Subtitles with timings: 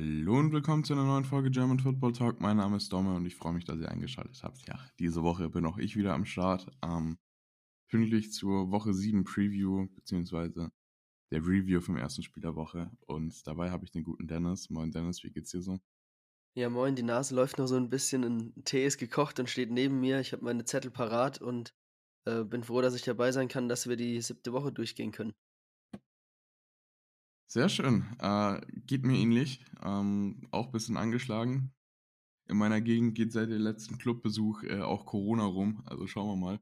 [0.00, 2.40] Hallo und willkommen zu einer neuen Folge German Football Talk.
[2.40, 4.66] Mein Name ist Domme und ich freue mich, dass ihr eingeschaltet habt.
[4.66, 6.68] Ja, diese Woche bin auch ich wieder am Start.
[6.82, 7.18] Ähm,
[7.90, 10.72] pünktlich zur Woche 7 Preview, beziehungsweise
[11.30, 12.90] der Review vom ersten Spiel der Woche.
[13.08, 14.70] Und dabei habe ich den guten Dennis.
[14.70, 15.78] Moin Dennis, wie geht's dir so?
[16.54, 19.70] Ja, moin, die Nase läuft noch so ein bisschen, ein Tee ist gekocht und steht
[19.70, 20.18] neben mir.
[20.20, 21.74] Ich habe meine Zettel parat und
[22.24, 25.34] äh, bin froh, dass ich dabei sein kann, dass wir die siebte Woche durchgehen können.
[27.52, 28.04] Sehr schön.
[28.20, 29.64] Äh, geht mir ähnlich.
[29.82, 31.74] Ähm, auch ein bisschen angeschlagen.
[32.46, 35.82] In meiner Gegend geht seit dem letzten Clubbesuch äh, auch Corona rum.
[35.84, 36.60] Also schauen wir mal.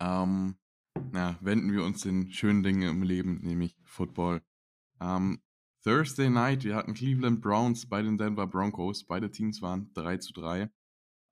[0.00, 0.58] Ähm,
[1.12, 4.42] na, wenden wir uns den schönen Dingen im Leben, nämlich Football.
[5.00, 5.40] Ähm,
[5.84, 9.06] Thursday Night, wir hatten Cleveland Browns bei den Denver Broncos.
[9.06, 10.68] Beide Teams waren 3 zu 3.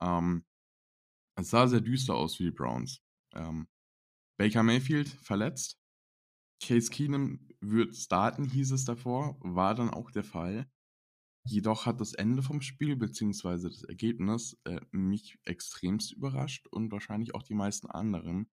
[0.00, 0.44] Ähm,
[1.34, 3.02] es sah sehr düster aus für die Browns.
[3.34, 3.66] Ähm,
[4.38, 5.76] Baker Mayfield verletzt.
[6.62, 10.70] Case Keenum wird starten, hieß es davor, war dann auch der Fall.
[11.44, 13.68] Jedoch hat das Ende vom Spiel bzw.
[13.68, 18.50] das Ergebnis äh, mich extremst überrascht und wahrscheinlich auch die meisten anderen.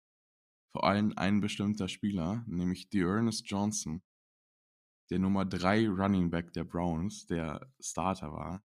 [0.75, 4.03] Vor allem ein bestimmter Spieler, nämlich Dearness Johnson,
[5.11, 8.65] der Nummer 3 Running Back der Browns, der Starter war,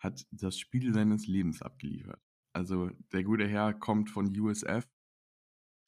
[0.00, 2.22] hat das Spiel seines Lebens abgeliefert.
[2.54, 4.88] Also der gute Herr kommt von USF,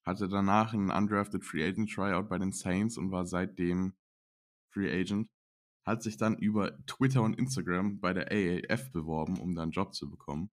[0.06, 3.94] hatte danach einen undrafted Free Agent Tryout bei den Saints und war seitdem
[4.72, 5.28] Free Agent.
[5.84, 9.94] Hat sich dann über Twitter und Instagram bei der AAF beworben, um da einen Job
[9.94, 10.50] zu bekommen.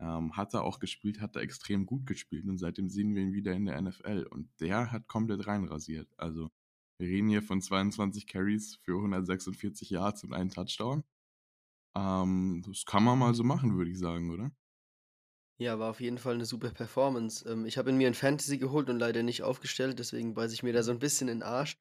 [0.00, 3.34] Ähm, hat er auch gespielt, hat er extrem gut gespielt und seitdem sehen wir ihn
[3.34, 6.08] wieder in der NFL und der hat komplett reinrasiert.
[6.18, 6.50] Also
[6.98, 11.04] wir reden hier von 22 Carries für 146 Yards und einen Touchdown.
[11.96, 14.50] Ähm, das kann man mal so machen, würde ich sagen, oder?
[15.62, 17.48] Ja, war auf jeden Fall eine super Performance.
[17.48, 20.64] Ähm, ich habe ihn mir in Fantasy geholt und leider nicht aufgestellt, deswegen beiße ich
[20.64, 21.78] mir da so ein bisschen in den Arsch.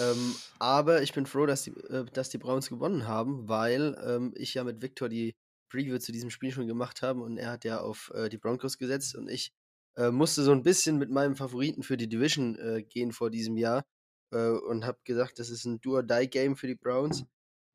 [0.00, 4.32] Ähm, aber ich bin froh, dass die, äh, dass die Browns gewonnen haben, weil ähm,
[4.34, 5.36] ich ja mit Victor die
[5.70, 8.78] Preview zu diesem Spiel schon gemacht habe und er hat ja auf äh, die Broncos
[8.78, 9.52] gesetzt und ich
[9.98, 13.58] äh, musste so ein bisschen mit meinem Favoriten für die Division äh, gehen vor diesem
[13.58, 13.84] Jahr
[14.32, 17.26] äh, und habe gesagt, das ist ein Do-or-Die-Game für die Browns.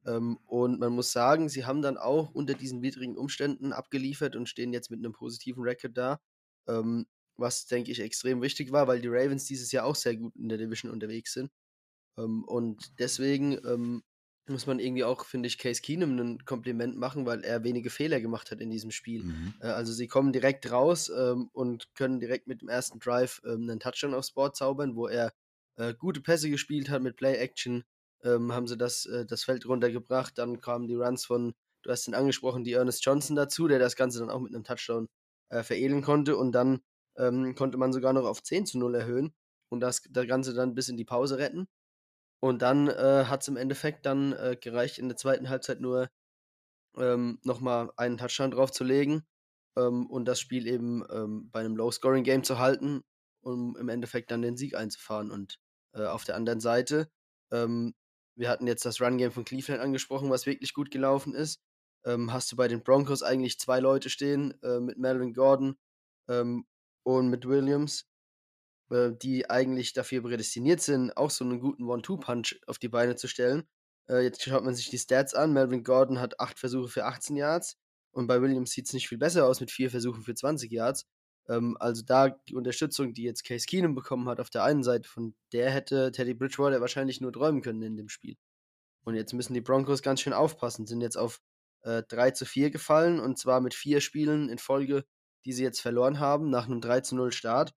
[0.06, 4.50] Ähm, und man muss sagen, sie haben dann auch unter diesen widrigen Umständen abgeliefert und
[4.50, 6.19] stehen jetzt mit einem positiven Record da.
[6.68, 7.06] Ähm,
[7.36, 10.50] was, denke ich, extrem wichtig war, weil die Ravens dieses Jahr auch sehr gut in
[10.50, 11.52] der Division unterwegs sind.
[12.18, 14.03] Ähm, und deswegen ähm,
[14.47, 18.19] muss man irgendwie auch, finde ich, Case Keenum ein Kompliment machen, weil er wenige Fehler
[18.19, 19.24] gemacht hat in diesem Spiel.
[19.24, 19.53] Mhm.
[19.62, 23.69] Äh, also sie kommen direkt raus ähm, und können direkt mit dem ersten Drive ähm,
[23.69, 25.34] einen Touchdown aufs Board zaubern, wo er
[25.78, 27.84] äh, gute Pässe gespielt hat mit Play-Action,
[28.24, 30.38] ähm, haben sie das, äh, das Feld runtergebracht.
[30.38, 31.54] Dann kamen die Runs von,
[31.84, 34.64] du hast ihn angesprochen, die Ernest Johnson dazu, der das Ganze dann auch mit einem
[34.64, 35.10] Touchdown
[35.50, 36.38] äh, veredeln konnte.
[36.38, 36.82] Und dann
[37.18, 39.34] ähm, konnte man sogar noch auf 10 zu 0 erhöhen
[39.70, 41.68] und das, das Ganze dann bis in die Pause retten.
[42.40, 46.10] Und dann äh, hat es im Endeffekt dann äh, gereicht, in der zweiten Halbzeit nur
[46.98, 49.26] ähm, nochmal einen Touchdown draufzulegen
[49.78, 53.02] ähm, und das Spiel eben ähm, bei einem Low-Scoring-Game zu halten,
[53.42, 55.32] um im Endeffekt dann den Sieg einzufahren.
[55.32, 55.60] Und
[55.94, 57.10] äh, auf der anderen Seite
[57.52, 57.94] ähm,
[58.36, 61.62] wir hatten jetzt das Run-Game von Cleveland angesprochen, was wirklich gut gelaufen ist.
[62.06, 65.78] Ähm, hast du bei den Broncos eigentlich zwei Leute stehen, äh, mit Melvin Gordon
[66.28, 66.66] ähm,
[67.04, 68.06] und mit Williams,
[68.90, 73.28] äh, die eigentlich dafür prädestiniert sind, auch so einen guten One-Two-Punch auf die Beine zu
[73.28, 73.64] stellen.
[74.10, 75.54] Äh, jetzt schaut man sich die Stats an.
[75.54, 77.78] Melvin Gordon hat acht Versuche für 18 Yards
[78.12, 81.06] und bei Williams sieht es nicht viel besser aus mit vier Versuchen für 20 Yards.
[81.50, 85.08] Ähm, also da die Unterstützung, die jetzt Case Keenum bekommen hat auf der einen Seite,
[85.08, 88.38] von der hätte Teddy Bridgewater wahrscheinlich nur träumen können in dem Spiel.
[89.04, 91.42] Und jetzt müssen die Broncos ganz schön aufpassen, sind jetzt auf
[91.81, 95.06] äh, 3 zu 4 gefallen und zwar mit vier Spielen in Folge,
[95.46, 97.74] die sie jetzt verloren haben, nach einem 3 zu 0 Start.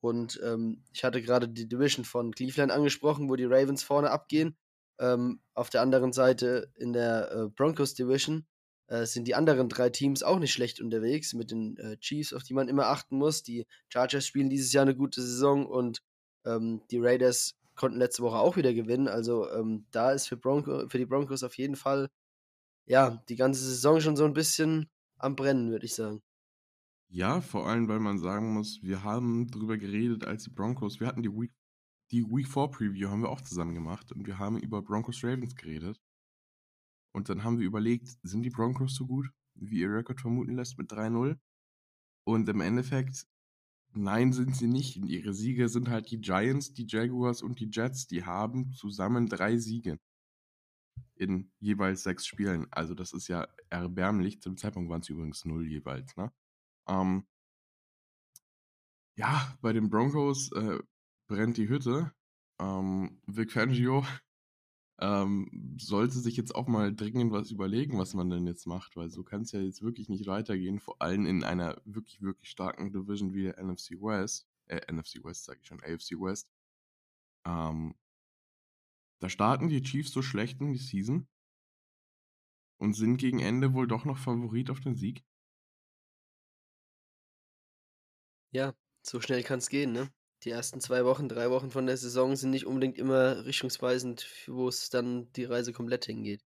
[0.00, 4.56] Und ähm, ich hatte gerade die Division von Cleveland angesprochen, wo die Ravens vorne abgehen.
[4.98, 8.46] Ähm, auf der anderen Seite in der äh, Broncos Division
[8.88, 12.42] äh, sind die anderen drei Teams auch nicht schlecht unterwegs mit den äh, Chiefs, auf
[12.42, 13.42] die man immer achten muss.
[13.42, 16.02] Die Chargers spielen dieses Jahr eine gute Saison und
[16.44, 19.08] ähm, die Raiders konnten letzte Woche auch wieder gewinnen.
[19.08, 22.08] Also ähm, da ist für, Bronco, für die Broncos auf jeden Fall
[22.86, 26.22] ja die ganze Saison schon so ein bisschen am Brennen, würde ich sagen.
[27.08, 31.06] Ja, vor allem, weil man sagen muss, wir haben darüber geredet, als die Broncos, wir
[31.06, 31.52] hatten die Week,
[32.10, 35.54] die Week 4 Preview haben wir auch zusammen gemacht und wir haben über Broncos Ravens
[35.54, 36.00] geredet.
[37.16, 40.76] Und dann haben wir überlegt, sind die Broncos so gut, wie ihr Rekord vermuten lässt
[40.76, 41.38] mit 3-0?
[42.24, 43.26] Und im Endeffekt,
[43.94, 44.98] nein, sind sie nicht.
[44.98, 48.06] Und ihre Siege sind halt die Giants, die Jaguars und die Jets.
[48.06, 49.98] Die haben zusammen drei Siege
[51.14, 52.66] in jeweils sechs Spielen.
[52.70, 54.42] Also das ist ja erbärmlich.
[54.42, 56.14] Zum Zeitpunkt waren es übrigens null jeweils.
[56.18, 56.30] Ne?
[56.86, 57.26] Ähm,
[59.16, 60.78] ja, bei den Broncos äh,
[61.30, 62.12] brennt die Hütte.
[62.60, 64.04] Ähm, Vic Fangio
[64.98, 69.10] ähm, sollte sich jetzt auch mal dringend was überlegen, was man denn jetzt macht, weil
[69.10, 72.92] so kann es ja jetzt wirklich nicht weitergehen, vor allem in einer wirklich, wirklich starken
[72.92, 76.48] Division wie der NFC West, äh, NFC West sage ich schon, AFC West.
[77.46, 77.94] Ähm,
[79.20, 81.28] da starten die Chiefs so schlecht in die Season
[82.78, 85.24] und sind gegen Ende wohl doch noch Favorit auf den Sieg.
[88.52, 90.10] Ja, so schnell kann es gehen, ne?
[90.44, 94.68] Die ersten zwei Wochen, drei Wochen von der Saison sind nicht unbedingt immer richtungsweisend, wo
[94.68, 96.44] es dann die Reise komplett hingeht.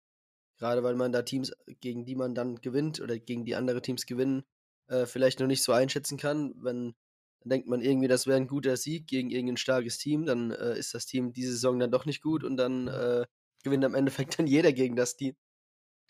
[0.59, 4.07] Gerade weil man da Teams, gegen die man dann gewinnt oder gegen die andere Teams
[4.07, 4.45] gewinnen,
[4.89, 6.55] äh, vielleicht noch nicht so einschätzen kann.
[6.57, 6.95] Wenn
[7.43, 10.79] dann denkt man irgendwie, das wäre ein guter Sieg gegen irgendein starkes Team, dann äh,
[10.79, 13.27] ist das Team diese Saison dann doch nicht gut und dann äh,
[13.65, 15.35] gewinnt am Endeffekt dann jeder gegen das Team.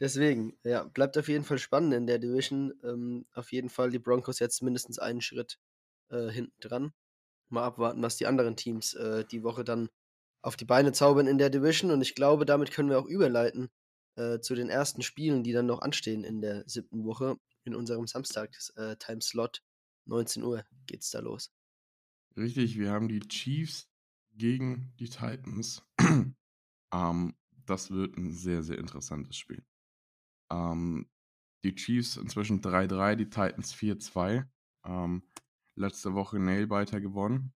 [0.00, 2.74] Deswegen, ja, bleibt auf jeden Fall spannend in der Division.
[2.84, 5.58] Ähm, auf jeden Fall die Broncos jetzt mindestens einen Schritt
[6.10, 6.92] äh, hinten dran.
[7.52, 9.88] Mal abwarten, was die anderen Teams äh, die Woche dann
[10.42, 11.90] auf die Beine zaubern in der Division.
[11.90, 13.68] Und ich glaube, damit können wir auch überleiten
[14.16, 18.06] äh, zu den ersten Spielen, die dann noch anstehen in der siebten Woche in unserem
[18.06, 19.58] Samstags-Timeslot.
[19.58, 21.52] Äh, 19 Uhr geht's da los.
[22.36, 23.88] Richtig, wir haben die Chiefs
[24.32, 25.84] gegen die Titans.
[26.92, 27.34] ähm,
[27.66, 29.64] das wird ein sehr, sehr interessantes Spiel.
[30.50, 31.08] Ähm,
[31.64, 34.46] die Chiefs inzwischen 3-3, die Titans 4-2.
[34.84, 35.22] Ähm,
[35.76, 37.52] letzte Woche Nailbiter gewonnen.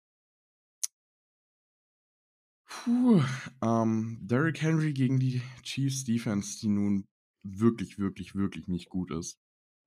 [2.66, 3.22] Puh,
[3.62, 7.06] ähm, Derrick Henry gegen die Chiefs Defense, die nun
[7.44, 9.38] wirklich, wirklich, wirklich nicht gut ist.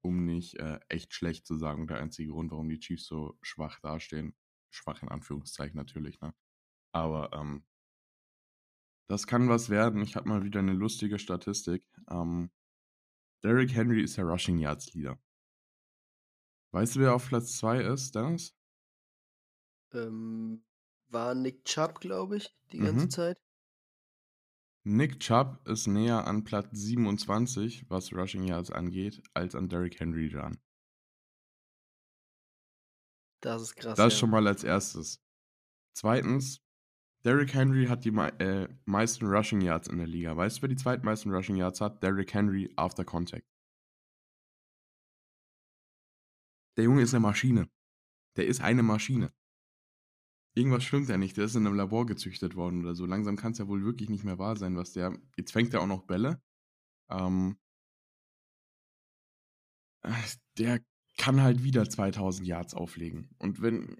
[0.04, 1.88] Um nicht äh, echt schlecht zu sagen.
[1.88, 4.36] Der einzige Grund, warum die Chiefs so schwach dastehen.
[4.69, 6.33] Schwach in Anführungszeichen natürlich, ne?
[6.94, 7.66] Aber ähm,
[9.10, 10.01] das kann was werden.
[10.01, 11.88] Ich habe mal wieder eine lustige Statistik.
[12.10, 12.51] Ähm,
[13.44, 15.19] Derrick Henry ist der Rushing Yards Leader.
[16.74, 18.54] Weißt du, wer auf Platz 2 ist, Dennis?
[19.94, 20.64] Ähm,
[21.10, 23.10] war Nick Chubb, glaube ich, die ganze Mhm.
[23.10, 23.38] Zeit.
[24.88, 30.30] Nick Chubb ist näher an Platz 27, was Rushing Yards angeht, als an Derrick Henry
[30.30, 30.60] dran.
[33.42, 34.20] Das ist krass, Das ja.
[34.20, 35.22] schon mal als erstes.
[35.96, 36.62] Zweitens,
[37.24, 40.36] Derrick Henry hat die äh, meisten Rushing Yards in der Liga.
[40.38, 42.04] Weißt du, wer die zweitmeisten Rushing Yards hat?
[42.04, 43.48] Derrick Henry after contact.
[46.77, 47.69] Der Junge ist eine Maschine.
[48.36, 49.33] Der ist eine Maschine.
[50.56, 51.38] Irgendwas stimmt ja nicht.
[51.38, 53.06] Der ist in einem Labor gezüchtet worden oder so.
[53.06, 55.18] Langsam kann es ja wohl wirklich nicht mehr wahr sein, was der.
[55.38, 56.42] Jetzt fängt er auch noch Bälle.
[57.10, 57.57] Ähm,
[60.04, 60.12] äh,
[60.57, 60.80] der
[61.18, 63.30] kann halt wieder 2000 Yards auflegen.
[63.38, 63.98] Und wenn,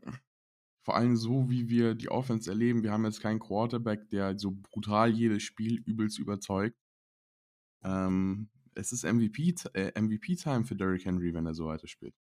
[0.84, 4.52] vor allem so, wie wir die Offense erleben, wir haben jetzt keinen Quarterback, der so
[4.52, 6.78] brutal jedes Spiel übelst überzeugt.
[7.84, 12.16] Ähm, es ist MVP-Time äh, MVP für Derrick Henry, wenn er so weiter spielt.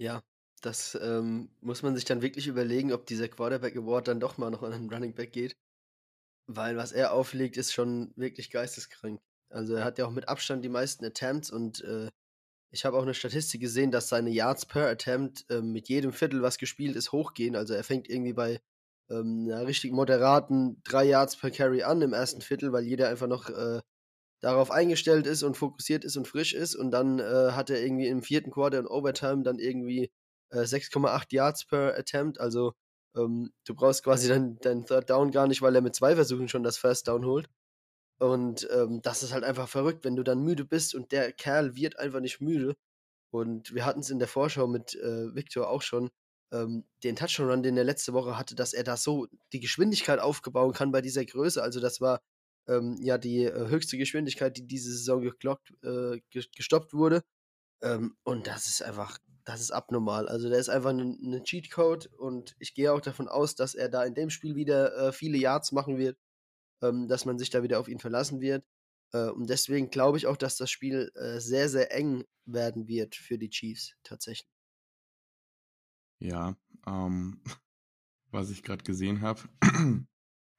[0.00, 0.22] Ja,
[0.62, 4.50] das ähm, muss man sich dann wirklich überlegen, ob dieser Quarterback Award dann doch mal
[4.50, 5.56] noch an einen Running Back geht.
[6.46, 9.20] Weil was er auflegt, ist schon wirklich geisteskrank.
[9.50, 12.08] Also er hat ja auch mit Abstand die meisten Attempts und äh,
[12.72, 16.42] ich habe auch eine Statistik gesehen, dass seine Yards per Attempt äh, mit jedem Viertel,
[16.42, 17.56] was gespielt ist, hochgehen.
[17.56, 18.60] Also er fängt irgendwie bei
[19.10, 23.28] ähm, einer richtig moderaten drei Yards per Carry an im ersten Viertel, weil jeder einfach
[23.28, 23.80] noch äh,
[24.40, 26.74] darauf eingestellt ist und fokussiert ist und frisch ist.
[26.74, 30.10] Und dann äh, hat er irgendwie im vierten Quarter und Overtime dann irgendwie
[30.50, 32.40] äh, 6,8 Yards per Attempt.
[32.40, 32.74] Also
[33.16, 36.48] ähm, du brauchst quasi deinen dein Third Down gar nicht, weil er mit zwei Versuchen
[36.48, 37.48] schon das First Down holt.
[38.18, 41.74] Und ähm, das ist halt einfach verrückt, wenn du dann müde bist und der Kerl
[41.76, 42.74] wird einfach nicht müde.
[43.32, 46.10] Und wir hatten es in der Vorschau mit äh, Victor auch schon,
[46.52, 50.76] ähm, den Touchdown-Run, den er letzte Woche hatte, dass er da so die Geschwindigkeit aufgebaut
[50.76, 51.62] kann bei dieser Größe.
[51.62, 52.20] Also das war
[52.70, 57.24] ähm, ja die äh, höchste Geschwindigkeit, die diese Saison geklockt, äh, gestoppt wurde.
[57.82, 60.28] Ähm, und das ist einfach, das ist abnormal.
[60.28, 63.88] Also der ist einfach ein, ein Cheatcode und ich gehe auch davon aus, dass er
[63.88, 66.18] da in dem Spiel wieder äh, viele Yards machen wird,
[66.82, 68.64] ähm, dass man sich da wieder auf ihn verlassen wird.
[69.12, 73.16] Äh, und deswegen glaube ich auch, dass das Spiel äh, sehr, sehr eng werden wird
[73.16, 74.48] für die Chiefs tatsächlich.
[76.20, 77.42] Ja, ähm,
[78.30, 79.40] was ich gerade gesehen habe.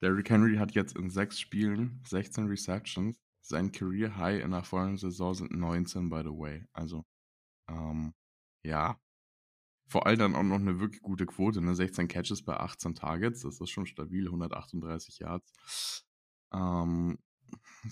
[0.02, 3.16] Derrick Henry hat jetzt in sechs Spielen 16 Receptions.
[3.40, 6.64] Sein Career High in der vollen Saison sind 19, by the way.
[6.72, 7.04] Also,
[7.68, 8.12] ähm,
[8.64, 9.00] ja.
[9.88, 11.74] Vor allem dann auch noch eine wirklich gute Quote, ne?
[11.74, 13.42] 16 Catches bei 18 Targets.
[13.42, 16.04] Das ist schon stabil, 138 Yards.
[16.52, 17.18] Ähm,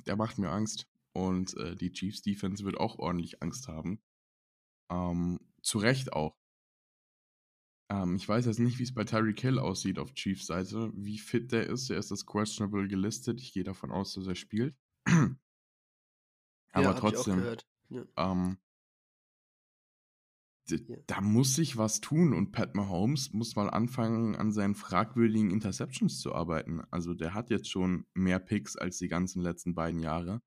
[0.06, 0.88] der macht mir Angst.
[1.12, 4.00] Und äh, die Chiefs Defense wird auch ordentlich Angst haben.
[4.90, 6.39] Ähm, zu Recht auch.
[7.90, 11.18] Ähm, ich weiß jetzt nicht, wie es bei Tyreek Hill aussieht auf Chiefs Seite, wie
[11.18, 11.90] fit der ist.
[11.90, 13.40] Er ist das questionable gelistet.
[13.40, 14.76] Ich gehe davon aus, dass er spielt.
[16.72, 17.42] Aber ja, trotzdem.
[17.88, 18.04] Ja.
[18.16, 18.58] ähm,
[20.68, 20.78] ja.
[21.08, 26.20] da muss sich was tun und Pat Mahomes muss mal anfangen, an seinen fragwürdigen Interceptions
[26.20, 26.82] zu arbeiten.
[26.92, 30.42] Also der hat jetzt schon mehr Picks als die ganzen letzten beiden Jahre.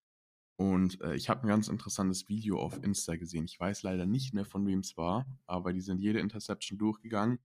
[0.63, 3.43] Und äh, ich habe ein ganz interessantes Video auf Insta gesehen.
[3.43, 7.39] Ich weiß leider nicht mehr, von wem es war, aber die sind jede Interception durchgegangen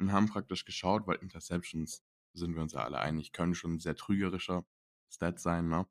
[0.00, 3.78] und haben praktisch geschaut, weil Interceptions, sind wir uns ja alle einig, können schon ein
[3.78, 4.66] sehr trügerischer
[5.08, 5.86] Stat sein, ne?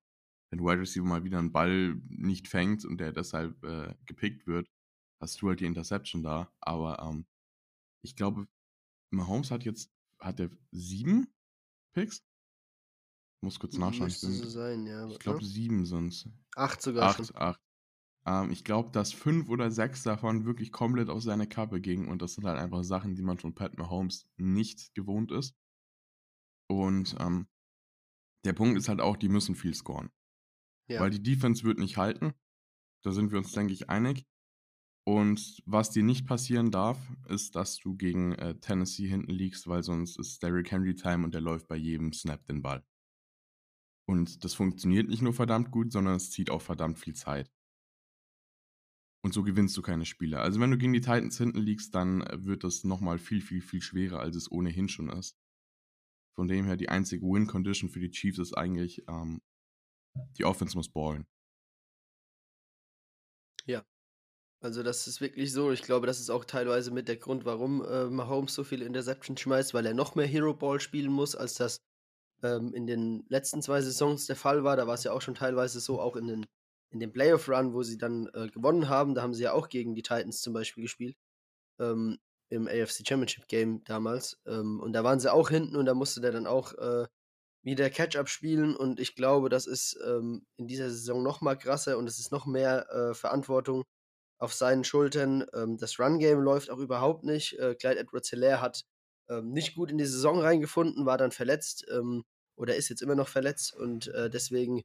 [0.50, 4.67] Wenn Wide Receiver mal wieder einen Ball nicht fängt und der deshalb äh, gepickt wird,
[5.22, 6.51] hast du halt die Interception da.
[6.60, 7.25] Aber ähm,
[8.01, 8.50] ich glaube,
[9.12, 11.34] Mahomes hat jetzt, hat er sieben
[11.94, 12.22] Picks?
[13.42, 14.08] Muss kurz nachschauen.
[14.08, 15.08] Müsste ich so sein, ja.
[15.08, 16.27] Ich glaube sieben sonst.
[16.56, 17.36] Acht sogar acht, schon.
[17.36, 17.62] Acht.
[18.25, 22.22] Ähm, ich glaube, dass fünf oder sechs davon wirklich komplett auf seine Kappe gingen und
[22.22, 25.56] das sind halt einfach Sachen, die man von Pat Mahomes nicht gewohnt ist.
[26.68, 27.48] Und ähm,
[28.46, 30.10] der Punkt ist halt auch, die müssen viel scoren.
[30.88, 31.00] Ja.
[31.00, 32.34] Weil die Defense wird nicht halten.
[33.04, 34.25] Da sind wir uns, denke ich, einig.
[35.08, 39.84] Und was dir nicht passieren darf, ist, dass du gegen äh, Tennessee hinten liegst, weil
[39.84, 42.84] sonst ist Derrick Henry Time und der läuft bei jedem Snap den Ball.
[44.08, 47.52] Und das funktioniert nicht nur verdammt gut, sondern es zieht auch verdammt viel Zeit.
[49.24, 50.40] Und so gewinnst du keine Spiele.
[50.40, 53.62] Also wenn du gegen die Titans hinten liegst, dann äh, wird das nochmal viel, viel,
[53.62, 55.36] viel schwerer, als es ohnehin schon ist.
[56.36, 59.42] Von dem her, die einzige Win-Condition für die Chiefs ist eigentlich, ähm,
[60.38, 61.26] die Offense muss ballen.
[63.66, 63.84] Ja.
[64.62, 65.72] Also das ist wirklich so.
[65.72, 69.40] Ich glaube, das ist auch teilweise mit der Grund, warum äh, Mahomes so viele Interceptions
[69.42, 71.82] schmeißt, weil er noch mehr Hero Ball spielen muss, als das
[72.46, 74.78] ähm, in den letzten zwei Saisons der Fall war.
[74.78, 76.46] Da war es ja auch schon teilweise so, auch in den,
[76.92, 79.16] in den Playoff-Run, wo sie dann äh, gewonnen haben.
[79.16, 81.16] Da haben sie ja auch gegen die Titans zum Beispiel gespielt.
[81.80, 84.40] Ähm, Im AFC Championship Game damals.
[84.46, 87.08] Ähm, und da waren sie auch hinten und da musste der dann auch äh,
[87.64, 88.75] wieder Catch-up spielen.
[88.75, 92.32] Und ich glaube, das ist ähm, in dieser Saison noch mal krasser und es ist
[92.32, 93.84] noch mehr äh, Verantwortung
[94.40, 95.46] auf seinen Schultern.
[95.54, 97.58] Ähm, das Run-Game läuft auch überhaupt nicht.
[97.60, 98.84] Äh, Clyde Edwards-Hilaire hat
[99.30, 102.24] ähm, nicht gut in die Saison reingefunden, war dann verletzt ähm,
[102.56, 104.84] oder ist jetzt immer noch verletzt und äh, deswegen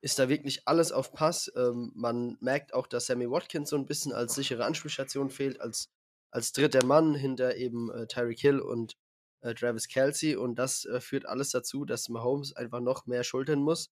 [0.00, 1.50] ist da wirklich alles auf Pass.
[1.56, 5.90] Ähm, man merkt auch, dass Sammy Watkins so ein bisschen als sichere Anspielstation fehlt, als,
[6.30, 8.96] als dritter Mann hinter eben äh, Tyreek Hill und
[9.40, 13.60] äh, Travis Kelsey und das äh, führt alles dazu, dass Mahomes einfach noch mehr schultern
[13.60, 13.90] muss.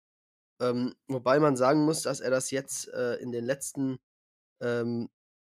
[0.61, 3.97] Ähm, wobei man sagen muss, dass er das jetzt äh, in den letzten
[4.61, 5.09] ähm,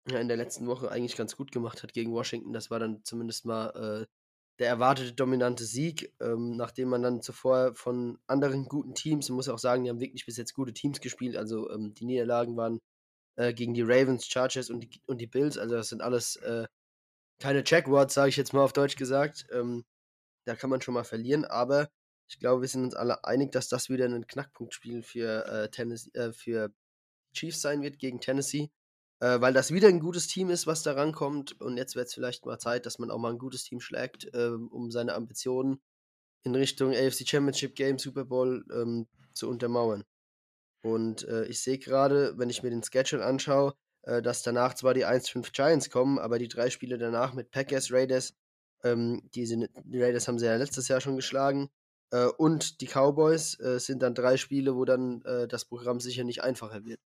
[0.09, 2.53] ja, in der letzten Woche eigentlich ganz gut gemacht hat gegen Washington.
[2.53, 3.69] Das war dann zumindest mal
[4.01, 4.07] äh,
[4.59, 9.49] der erwartete dominante Sieg, ähm, nachdem man dann zuvor von anderen guten Teams, man muss
[9.49, 12.79] auch sagen, die haben wirklich bis jetzt gute Teams gespielt, also ähm, die Niederlagen waren
[13.37, 16.67] äh, gegen die Ravens, Chargers und die, und die Bills, also das sind alles äh,
[17.39, 19.47] keine Checkwords, sage ich jetzt mal auf Deutsch gesagt.
[19.51, 19.83] Ähm,
[20.45, 21.89] da kann man schon mal verlieren, aber
[22.29, 26.11] ich glaube, wir sind uns alle einig, dass das wieder ein Knackpunktspiel für, äh, Tennessee,
[26.13, 26.73] äh, für
[27.33, 28.71] Chiefs sein wird gegen Tennessee
[29.21, 31.59] äh, weil das wieder ein gutes Team ist, was da rankommt.
[31.61, 34.33] Und jetzt wird es vielleicht mal Zeit, dass man auch mal ein gutes Team schlägt,
[34.33, 35.79] äh, um seine Ambitionen
[36.43, 40.03] in Richtung AFC Championship Game, Super Bowl ähm, zu untermauern.
[40.83, 44.95] Und äh, ich sehe gerade, wenn ich mir den Schedule anschaue, äh, dass danach zwar
[44.95, 48.33] die 1-5 Giants kommen, aber die drei Spiele danach mit Packers, Raiders,
[48.83, 51.69] ähm, die, sind, die Raiders haben sie ja letztes Jahr schon geschlagen,
[52.11, 56.41] äh, und die Cowboys äh, sind dann drei Spiele, wo dann das Programm sicher nicht
[56.41, 56.99] einfacher wird.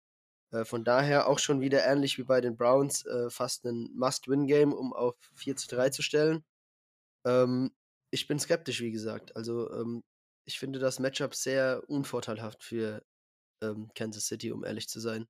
[0.53, 4.73] Äh, von daher auch schon wieder ähnlich wie bei den Browns äh, fast ein Must-Win-Game,
[4.73, 6.45] um auf 4 zu 3 zu stellen.
[7.27, 7.73] Ähm,
[8.11, 9.35] ich bin skeptisch, wie gesagt.
[9.37, 10.05] Also ähm,
[10.47, 13.05] ich finde das Matchup sehr unvorteilhaft für
[13.63, 15.27] ähm, Kansas City, um ehrlich zu sein.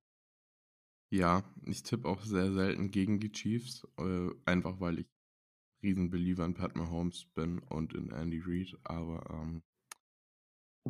[1.11, 5.07] Ja, ich tippe auch sehr selten gegen die Chiefs, äh, einfach weil ich
[5.83, 9.63] riesen Believer in Pat Mahomes bin und in Andy Reid, aber ähm,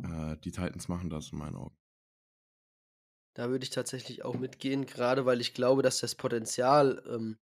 [0.02, 1.76] äh, die Titans machen das in meinen Augen.
[3.34, 7.36] Da würde ich tatsächlich auch mitgehen, gerade weil ich glaube, dass das Potenzial ähm,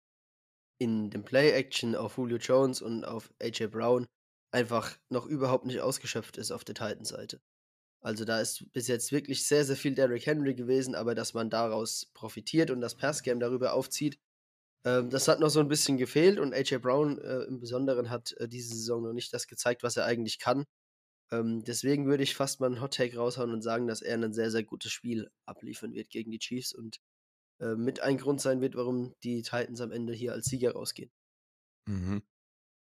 [0.79, 4.07] in dem Play-Action auf Julio Jones und auf AJ Brown
[4.51, 7.41] einfach noch überhaupt nicht ausgeschöpft ist auf der Titan-Seite.
[8.03, 11.49] Also da ist bis jetzt wirklich sehr, sehr viel Derrick Henry gewesen, aber dass man
[11.49, 14.19] daraus profitiert und das Passgame darüber aufzieht,
[14.85, 18.33] ähm, das hat noch so ein bisschen gefehlt und AJ Brown äh, im Besonderen hat
[18.37, 20.65] äh, diese Saison noch nicht das gezeigt, was er eigentlich kann.
[21.31, 24.33] Ähm, deswegen würde ich fast mal einen Hot Take raushauen und sagen, dass er ein
[24.33, 26.99] sehr, sehr gutes Spiel abliefern wird gegen die Chiefs und
[27.59, 31.11] äh, mit ein Grund sein wird, warum die Titans am Ende hier als Sieger rausgehen.
[31.87, 32.21] Mhm.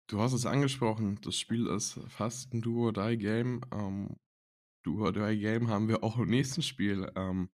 [0.07, 3.61] Du hast es angesprochen, das Spiel ist fast ein Duo-Die-Game.
[3.73, 4.15] Ähm,
[4.83, 7.11] Duo-Die-Game haben wir auch im nächsten Spiel.
[7.15, 7.49] Ähm,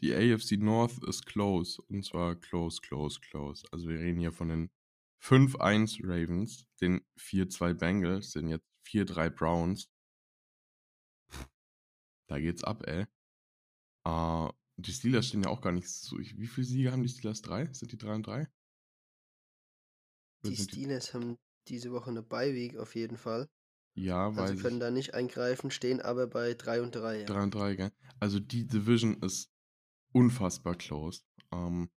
[0.00, 1.82] die AFC North ist close.
[1.88, 3.64] Und zwar close, close, close.
[3.72, 4.70] Also wir reden hier von den
[5.22, 9.88] 5-1 Ravens, den 4-2 Bengals, den jetzt 4-3 Browns
[12.32, 13.06] da geht's ab, ey.
[14.06, 16.18] Uh, die Steelers stehen ja auch gar nicht so.
[16.18, 17.42] Wie viele Siege haben die Steelers?
[17.42, 17.72] Drei?
[17.72, 18.48] Sind die drei und drei?
[20.46, 21.36] Die Steelers haben
[21.66, 23.48] diese Woche 'ne Bye-Week auf jeden Fall.
[23.94, 24.80] Ja, Also, weiß können ich.
[24.80, 27.28] da nicht eingreifen, stehen aber bei 3 und 3, ja.
[27.28, 27.92] 3 und 3, gell?
[28.20, 29.50] Also, die Division ist
[30.12, 31.22] unfassbar close.
[31.52, 31.90] Ähm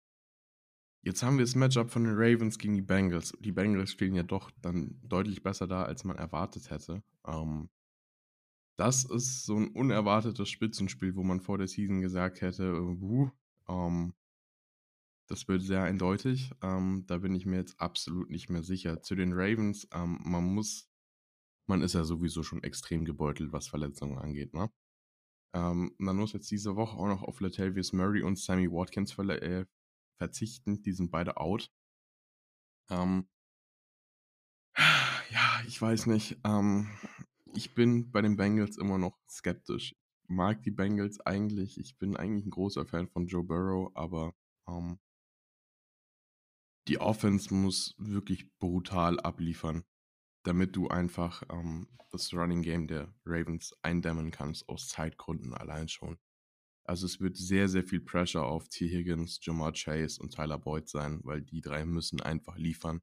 [1.03, 3.33] jetzt haben wir das Matchup von den Ravens gegen die Bengals.
[3.39, 7.03] Die Bengals stehen ja doch dann deutlich besser da, als man erwartet hätte.
[7.27, 7.69] Ähm
[8.77, 13.29] das ist so 'n unerwartetes Spitzenspiel, wo man vor der Season gesagt hätte: „Äh, buh,
[13.69, 14.13] ähm“
[15.29, 16.51] das wird sehr eindeutig.
[16.61, 19.01] Ähm, da bin ich mir jetzt absolut nicht mehr sicher.
[19.01, 20.89] Zu den Ravens, ähm, man muss
[21.67, 24.71] man ist ja sowieso schon extrem gebeutelt, was Verletzungen angeht, ne?
[25.97, 29.65] Man muss jetzt diese Woche auch noch auf Latavius Murray und Sammy Watkins verle äh,
[30.17, 30.81] verzichten.
[30.83, 31.69] Die sind beide out.
[35.31, 36.37] Ja, ich weiß nicht.
[36.43, 36.87] Ähm,
[37.55, 39.95] ich bin bei den Bengals immer noch skeptisch.
[40.27, 41.79] Mag die Bengals eigentlich.
[41.79, 44.33] Ich bin eigentlich 'n großer Fan von Joe Burrow, aber,
[44.67, 44.99] ähm
[46.87, 49.83] die Offense muss wirklich brutal abliefern,
[50.43, 56.17] damit du einfach, ähm, das Running Game der Ravens eindämmen kannst aus Zeitgründen allein schon.
[56.85, 60.89] Also, es wird sehr, sehr viel Pressure auf Tee Higgins, Ja'Marr Chase und Tyler Boyd
[60.89, 63.01] sein, weil die 3 müssen einfach liefern.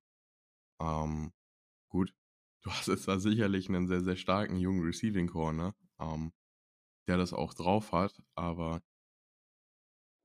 [0.80, 1.32] Ähm,
[1.90, 2.14] gut,
[2.62, 6.32] du hast jetzt da sicherlich 'nen sehr, sehr starken jungen Receiving Core, ne, ähm,
[7.08, 8.82] der das auch drauf hat, aber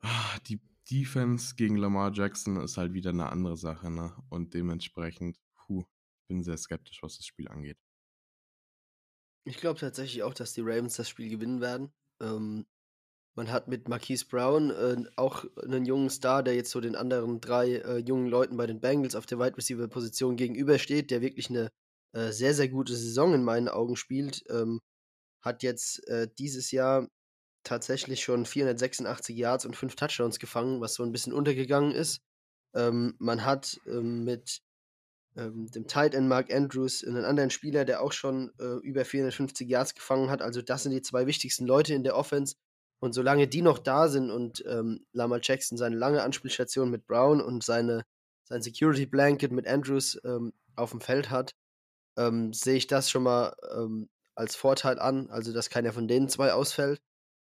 [0.02, 4.16] ah, die Defense gegen Lamar Jackson ist halt wieder 'ne andere Sache, ne?
[4.30, 5.86] Und dementsprechend, puh,
[6.28, 7.78] bin sehr skeptisch, was das Spiel angeht.
[9.48, 11.94] Ich glaube tatsächlich auch, dass die Ravens das Spiel gewinnen werden.
[12.22, 12.66] Ähm,
[13.36, 17.42] man hat mit Marquise Brown, äh, auch 'nen jungen Star, der jetzt so den anderen
[17.42, 21.72] 3, äh, jungen Leuten bei den Bengals auf der Wide-Receiver-Position gegenübersteht, der wirklich 'ne,
[22.14, 24.44] äh, sehr, sehr gute Saison in meinen Augen spielt.
[24.50, 24.82] Ähm,
[25.42, 27.08] hat jetzt, äh, dieses Jahr
[27.64, 32.22] tatsächlich schon 486 Yards und 5 Touchdowns gefangen, was so 'n bisschen untergegangen ist.
[32.76, 34.62] Ähm, man hat, ähm, mit,
[35.38, 39.70] ähm, dem Tight End Mark Andrews 'nen anderen Spieler, der auch schon, äh, über 450
[39.70, 40.42] Yards gefangen hat.
[40.42, 42.56] Also, das sind die 2 wichtigsten Leute in der Offense.
[43.02, 47.42] Und solange die noch da sind und, ähm, Lamar Jackson seine lange Anspielstation mit Brown
[47.42, 48.04] und seine
[48.46, 51.54] sein Security Blanket mit Andrews, ähm, aufm Feld hat,
[52.18, 56.30] ähm, sehe ich das schon mal, ähm, als Vorteil an, also, dass keiner von den
[56.30, 57.02] 2 ausfällt.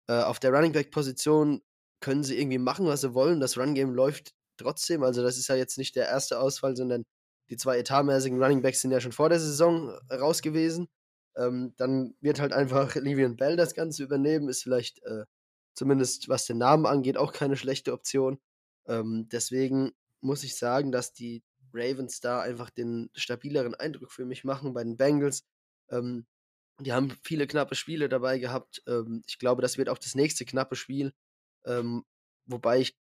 [0.08, 1.62] Äh, auf der Running-Back-Position
[2.00, 3.40] können sie irgendwie machen, was sie wollen.
[3.40, 5.02] Das Run-Game läuft trotzdem.
[5.02, 6.32] Also, das ist ja jetzt nicht der 1.
[6.32, 7.04] Ausfall, sondern
[7.50, 10.88] die 2 etatmäßigen Running Backs sind ja schon vor der Saison raus gewesen.
[11.36, 15.24] Ähm, dann wird halt einfach Le'Veon Bell das Ganze übernehmen, ist vielleicht, äh,
[15.74, 18.38] zumindest was den Namen angeht, auch keine schlechte Option.
[18.86, 21.42] Ähm, deswegen muss ich sagen, dass die
[21.74, 24.74] Ravens da einfach den stabileren Eindruck für mich machen.
[24.74, 25.44] Bei den Bengals,
[25.90, 26.26] ähm,
[26.80, 28.82] die haben viele knappe Spiele dabei gehabt.
[28.88, 31.14] Ähm, ich glaube, das wird auch das nächste knappe Spiel,
[31.66, 32.04] ähm,
[32.46, 32.96] wobei ich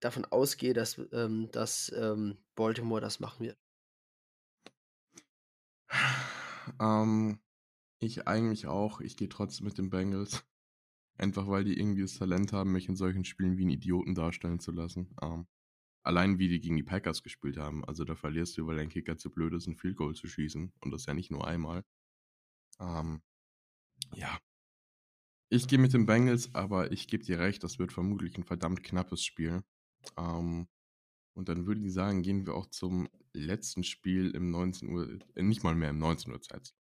[0.00, 3.58] davon ausgehe, dass, ähm dass, ähm, Baltimore das machen wird.
[6.80, 7.38] Ähm,
[8.00, 9.00] ich eigentlich auch.
[9.00, 10.44] Ich gehe trotzdem mit den Bengals.
[11.18, 14.60] Einfach, weil die irgendwie das Talent haben, mich in solchen Spielen wie 'n Idioten darstellen
[14.60, 15.14] zu lassen.
[15.22, 15.46] Ähm,
[16.04, 17.84] allein wie die gegen die Packers gespielt haben.
[17.84, 20.72] Also, da verlierst du, weil dein Kicker zu blöd ist, 'n Field Goal zu schießen
[20.80, 21.84] und das ja nicht nur einmal.
[22.80, 23.22] Ähm,
[24.14, 24.40] ja.
[25.54, 28.82] Ich gehe mit den Bengals, aber ich gebe dir recht, das wird vermutlich 'n verdammt
[28.82, 29.62] knappes Spiel.
[30.18, 30.66] Ähm,
[31.34, 35.64] und dann würde ich sagen, gehen wir auch zum letzten Spiel im 19:00 äh, nicht
[35.64, 36.74] mal mehr im 19:00 Zeit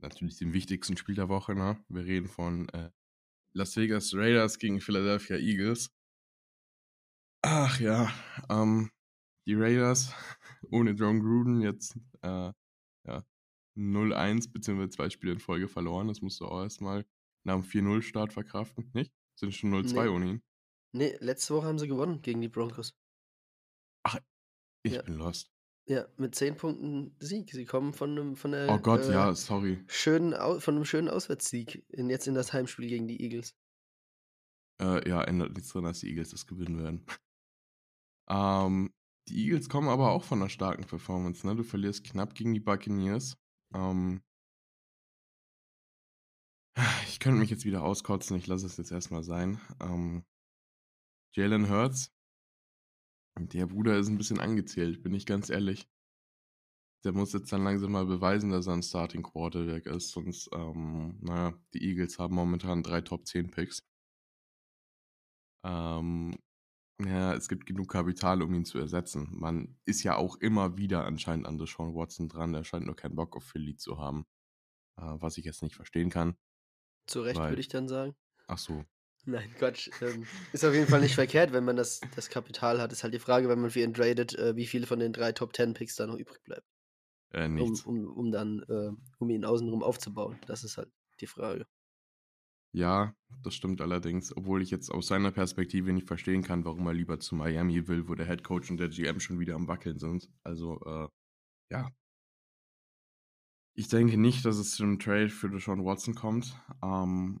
[0.00, 1.84] natürlich dem wichtigsten Spiel der Woche, ne?
[1.88, 2.90] Wir reden von, äh,
[3.54, 5.90] Las Vegas Raiders gegen Philadelphia Eagles.
[7.44, 8.08] Ach ja,
[8.48, 8.90] ähm,
[9.46, 10.12] die Raiders
[10.70, 12.52] ohne Jon Gruden jetzt, äh,
[13.06, 13.24] ja,
[13.76, 16.08] 0-1 beziehungsweise 2 Spiele in Folge verloren.
[16.08, 17.04] Das musst du auch erst mal
[17.44, 19.12] nach 'm 4-0 Start verkraften, nicht?
[19.36, 20.10] Sind schon 0-2 Ne.
[20.10, 20.42] ohne ihn?
[20.92, 22.92] Ne, letzte Woche haben sie gewonnen gegen die Broncos.
[24.04, 24.18] Ach,
[24.84, 25.04] ich Ja.
[25.04, 25.48] bin lost.
[25.88, 27.50] Ja, mit 10 Punkten Sieg.
[27.52, 29.84] Sie kommen von 'nem von Oh 'ner, Gott, äh, ja, sorry.
[29.88, 33.52] schönen von 'nem schönen Auswärtssieg in jetzt in das Heimspiel gegen die Eagles.
[34.80, 37.04] Äh, ja, ändert nichts dran, dass die Eagles das gewinnen werden.
[38.28, 38.92] Ähm,
[39.28, 41.56] die Eagles kommen aber auch von 'ner starken Performance, ne?
[41.56, 43.36] Du verlierst knapp gegen die Buccaneers.
[43.74, 44.22] Ähm
[47.08, 49.60] ich könnte mich jetzt wieder auskotzen, ich lasse es jetzt erst mal sein.
[49.80, 50.24] Ähm,
[51.34, 52.10] Jalen Hurts
[53.38, 55.86] der Bruder ist 'n bisschen angezählt, bin ich ganz ehrlich.
[57.04, 61.16] Der muss jetzt dann langsam mal beweisen, dass er 'n Starting Quarterback ist, sonst, ähm,
[61.20, 63.82] na ja, die Eagles haben momentan 3 Top 10 Picks.
[65.64, 66.36] Ähm,
[67.00, 69.28] ja, es gibt genug Kapital, um ihn zu ersetzen.
[69.32, 73.16] Man ist ja auch immer wieder anscheinend an Deshaun Watson dran, der scheint nur keinen
[73.16, 74.26] Bock auf Philly zu haben,
[74.98, 76.36] äh, was ich jetzt nicht verstehen kann.
[77.06, 78.14] Zu Recht, Weil würde ich dann sagen.
[78.46, 78.84] ach so.
[79.24, 79.90] Nein, Quatsch.
[80.00, 82.92] Ähm, ist auf jeden Fall nicht verkehrt, wenn man das das Kapital hat.
[82.92, 85.32] Ist halt die Frage, wenn man für ihn tradet, äh, wie viele von den 3
[85.32, 86.66] Top 10 Picks da noch übrig bleibt.
[87.30, 87.82] Äh, um, nichts.
[87.82, 90.38] um, um dann, äh, um ihn außenrum aufzubauen.
[90.46, 91.66] Das ist halt die Frage.
[92.74, 96.94] Ja, das stimmt allerdings, obwohl ich jetzt aus seiner Perspektive nicht verstehen kann, warum er
[96.94, 99.98] lieber zu Miami will, wo der Head Coach und der GM schon wieder am Wackeln
[99.98, 100.30] sind.
[100.42, 101.08] Also, äh,
[101.72, 101.90] ja.
[103.74, 106.54] Ich denke nicht, dass es zu einem Trade für Deshaun Watson kommt.
[106.82, 107.40] Ähm,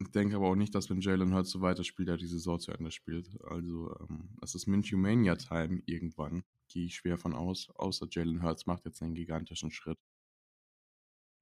[0.00, 2.72] ich denke aber auch nicht, dass wenn Jalen Hurts so weiterspielt, er die Saison zu
[2.72, 3.30] Ende spielt.
[3.44, 6.44] Also, ähm, es ist Minshew Mania Time irgendwann.
[6.68, 7.70] Gehe ich schwer von aus.
[7.76, 9.98] Außer Jalen Hurts macht jetzt einen gigantischen Schritt.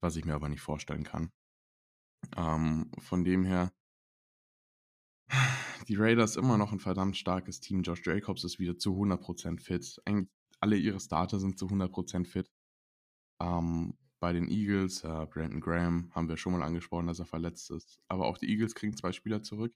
[0.03, 1.33] Was ich mir aber nicht vorstellen kann.
[2.37, 3.73] Ähm, von dem her,
[5.89, 7.83] die Raiders immer noch ein verdammt starkes Team.
[7.83, 10.01] Josh Jacobs ist wieder zu 100% fit.
[10.05, 10.29] Eigentlich
[10.61, 12.51] alle ihre Starter sind zu 100% fit.
[13.41, 17.71] Ähm, bei den Eagles, äh, Brandon Graham, haben wir schon mal angesprochen, dass er verletzt
[17.73, 17.99] ist.
[18.07, 19.75] Aber auch die Eagles kriegen zwei Spieler zurück.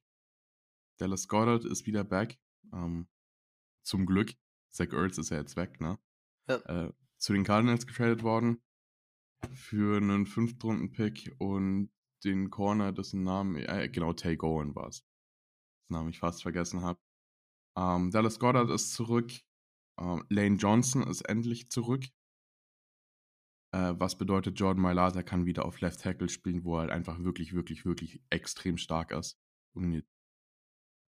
[0.99, 2.39] Dallas Goddard ist wieder back.
[2.73, 3.09] Ähm,
[3.83, 4.35] zum Glück.
[4.71, 5.99] Zach Ertz ist ja jetzt weg, ne?
[6.49, 6.57] Ja.
[6.57, 8.63] Äh, zu den Cardinals getradet worden.
[9.53, 11.91] Für einen Fünftrunden-Pick und
[12.27, 15.01] den Corner, dessen Namen, äh, genau, Tay Gowan war es.
[15.01, 17.01] Dessen Namen ich fast vergessen habe.
[17.79, 19.33] Ähm, Dallas Goddard ist zurück.
[19.99, 22.05] Ähm, Lane Johnson ist endlich zurück.
[23.75, 27.19] Äh, was bedeutet, Jordan Mailata kann wieder auf Left Tackle spielen, wo er halt einfach
[27.21, 29.39] wirklich, wirklich, wirklich extrem stark ist.
[29.75, 30.03] Und mir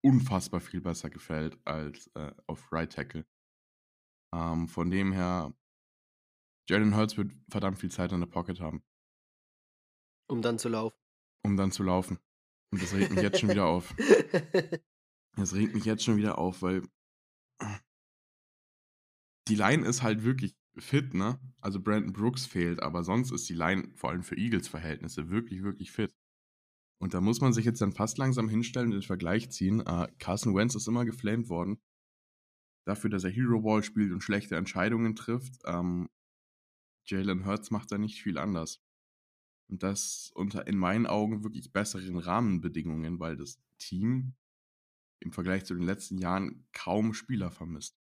[0.04, 3.26] unfassbar viel besser gefällt als äh, auf Right Tackle.
[4.34, 5.54] Ähm, von dem her,
[6.70, 8.84] Jalen Hurts wird verdammt viel Zeit in der Pocket haben.
[10.30, 11.07] Um dann zu laufen.
[11.44, 12.20] Um dann zu laufen.
[12.72, 13.94] Und das regt mich jetzt schon wieder auf.
[15.38, 16.82] Das regt mich jetzt schon wieder auf, weil
[19.48, 21.40] die Line ist halt wirklich fit, ne?
[21.62, 25.64] Also Brandon Brooks fehlt, aber sonst ist die Line vor allem für Eagles Verhältnisse wirklich,
[25.64, 26.16] wirklich fit.
[27.00, 29.82] Und da muss man sich jetzt dann fast langsam hinstellen und den Vergleich ziehen.
[29.82, 31.80] Uh, Carson Wentz ist immer geflamed worden.
[32.88, 35.62] Dafür, dass er Hero Ball spielt und schlechte Entscheidungen trifft.
[35.66, 36.10] Ähm,
[37.06, 38.82] Jalen Hurts macht da nicht viel anders.
[39.70, 44.34] Und das unter in meinen Augen wirklich besseren Rahmenbedingungen, weil das Team
[45.20, 47.98] im Vergleich zu den letzten Jahren kaum Spieler vermisst.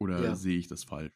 [0.00, 0.34] Oder Ja.
[0.34, 1.12] sehe ich das falsch?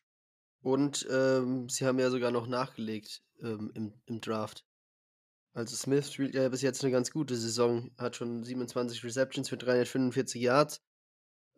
[0.63, 4.65] Und ähm, sie haben ja sogar noch nachgelegt ähm, im, im Draft.
[5.55, 9.57] Also Smith spielt ja bis jetzt eine ganz gute Saison, hat schon 27 Receptions für
[9.57, 10.83] 345 Yards.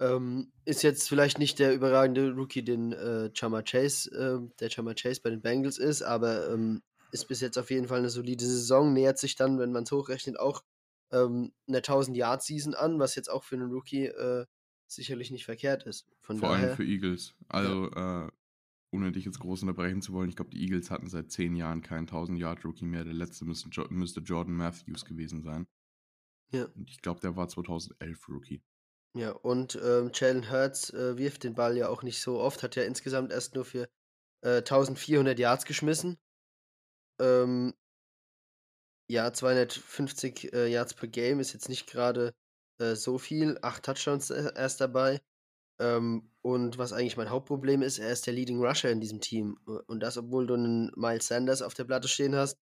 [0.00, 4.94] Ähm, ist jetzt vielleicht nicht der überragende Rookie, den äh, Chama Chase, äh, der Chama
[4.94, 8.44] Chase bei den Bengals ist, aber ähm, ist bis jetzt auf jeden Fall eine solide
[8.44, 8.92] Saison.
[8.92, 10.62] Nähert sich dann, wenn man es hochrechnet, auch
[11.10, 14.46] ähm, eine 1000 Yard Season an, was jetzt auch für einen Rookie äh,
[14.86, 16.06] sicherlich nicht verkehrt ist.
[16.20, 17.34] Von Vor daher, allem für Eagles.
[17.48, 18.28] Also, äh,
[18.90, 21.82] ohne dich jetzt groß unterbrechen zu wollen, ich glaube, die Eagles hatten seit zehn Jahren
[21.82, 23.04] keinen 1000-Yard-Rookie mehr.
[23.04, 25.66] Der letzte müsste, jo müsste Jordan Matthews gewesen sein.
[26.52, 26.64] Ja.
[26.74, 28.62] Und ich glaube, der war 2011 Rookie.
[29.16, 32.76] Ja, und ähm, Jalen Hurts äh, wirft den Ball ja auch nicht so oft, hat
[32.76, 33.88] ja insgesamt erst nur für
[34.42, 36.18] äh, 1400 Yards geschmissen.
[37.20, 37.74] Ähm,
[39.10, 42.34] ja, 250 äh, Yards per Game ist jetzt nicht gerade
[42.78, 43.58] äh, so viel.
[43.62, 45.20] Acht Touchdowns äh, erst dabei.
[45.80, 49.58] Ähm, und was eigentlich mein Hauptproblem ist, er ist der Leading Rusher in diesem Team.
[49.86, 52.58] Und das, obwohl du einen Miles Sanders auf der Platte stehen hast,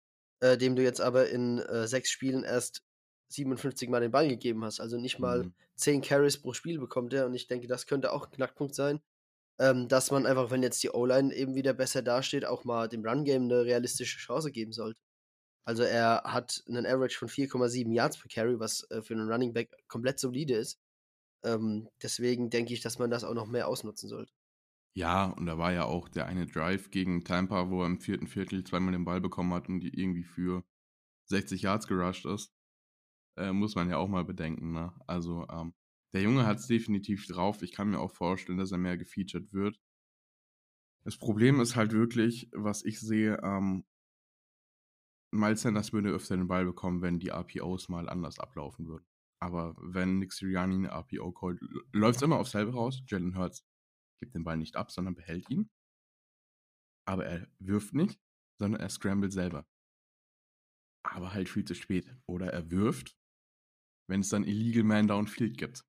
[0.40, 2.82] äh, dem du jetzt aber in äh, sechs Spielen erst
[3.30, 4.80] 57 Mal den Ball gegeben hast.
[4.80, 5.54] Also nicht mal Mhm.
[5.76, 7.26] 10 Carries pro Spiel bekommt er.
[7.26, 9.00] Und ich denke, das könnte auch ein Knackpunkt sein.
[9.60, 13.04] Ähm, dass man einfach, wenn jetzt die O-Line eben wieder besser dasteht, auch mal dem
[13.06, 15.00] Run-Game eine realistische Chance geben sollte.
[15.66, 19.52] Also er hat einen Average von 4,7 Yards per Carry, was äh, für einen Running
[19.54, 20.80] Back komplett solide ist.
[21.44, 24.32] Ähm, deswegen denke ich, dass man das auch noch mehr ausnutzen sollte.
[24.96, 28.26] Ja, und da war ja auch der eine Drive gegen Tampa, wo er im vierten
[28.26, 30.64] Viertel zweimal den Ball bekommen hat und die irgendwie für
[31.26, 32.52] 60 Yards gerusht ist.
[33.36, 34.92] Äh, muss man ja auch mal bedenken, ne?
[35.06, 35.74] Also, ähm,
[36.12, 37.62] der Junge hat es definitiv drauf.
[37.62, 39.80] Ich kann mir auch vorstellen, dass er mehr gefeatured wird.
[41.04, 43.84] Das Problem ist halt wirklich, was ich sehe, ähm,
[45.32, 49.06] Miles Sanders würde öfter den Ball bekommen, wenn die RPOs mal anders ablaufen würden.
[49.40, 51.60] Aber wenn Nick Sirianni eine RPO callt,
[51.92, 53.02] läuft es immer aufs selbe raus.
[53.06, 53.64] Jalen Hurts
[54.20, 55.70] gibt den Ball nicht ab, sondern behält ihn.
[57.06, 58.20] Aber er wirft nicht,
[58.58, 59.66] sondern er scrambled selber.
[61.02, 62.14] Aber halt viel zu spät.
[62.26, 63.16] Oder er wirft,
[64.10, 65.84] wenn es dann Illegal Man Downfield gibt.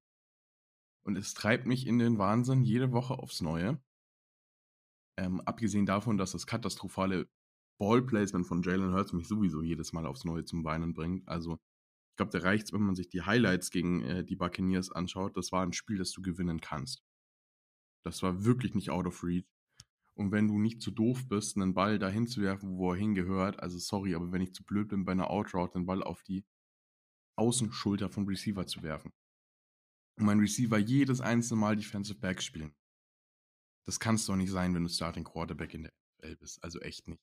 [1.04, 3.82] Und es treibt mich in den Wahnsinn jede Woche aufs Neue.
[5.18, 7.28] Ähm, abgesehen davon, dass das katastrophale
[7.80, 11.28] Ballplacement von Jalen Hurts mich sowieso jedes Mal aufs Neue zum Weinen bringt.
[11.28, 11.54] Also,
[12.12, 15.36] ich glaube, da reicht wenn man sich die Highlights gegen äh, die Buccaneers anschaut.
[15.36, 17.02] Das war ein Spiel, das du gewinnen kannst.
[18.06, 19.48] Das war wirklich nicht out of reach.
[20.14, 23.60] Und wenn du nicht zu doof bist, einen Ball dahin zu werfen, wo er hingehört,
[23.60, 26.46] also sorry, aber wenn ich zu blöd bin, bei einer Outroute den Ball auf die
[27.38, 29.12] Außenschulter vom Receiver zu werfen.
[30.18, 32.74] Und mein Receiver jedes einzelne Mal Defensive Back spielen.
[33.86, 35.92] Das kann es doch nicht sein, wenn du Starting Quarterback in der
[36.22, 36.64] NFL bist.
[36.64, 37.22] Also echt nicht.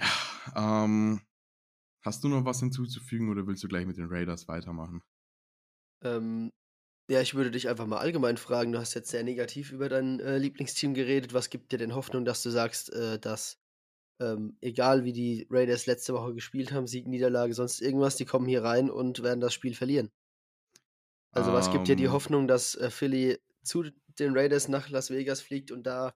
[0.00, 1.20] Ja, ähm,
[2.04, 5.02] hast du noch was hinzuzufügen oder willst du gleich mit den Raiders weitermachen?
[6.02, 6.50] Ähm,
[7.08, 8.72] ja, ich würde dich einfach mal allgemein fragen.
[8.72, 11.34] Du hast jetzt sehr negativ über dein äh, Lieblingsteam geredet.
[11.34, 13.61] Was gibt dir denn Hoffnung, dass du sagst, äh, dass
[14.22, 18.46] ähm, egal wie die Raiders letzte Woche gespielt haben, Sieg, Niederlage, sonst irgendwas, die kommen
[18.46, 20.10] hier rein und werden das Spiel verlieren?
[21.32, 23.84] Also was gibt dir die Ähm, Hoffnung, dass äh, Philly zu
[24.18, 26.14] den Raiders nach Las Vegas fliegt und da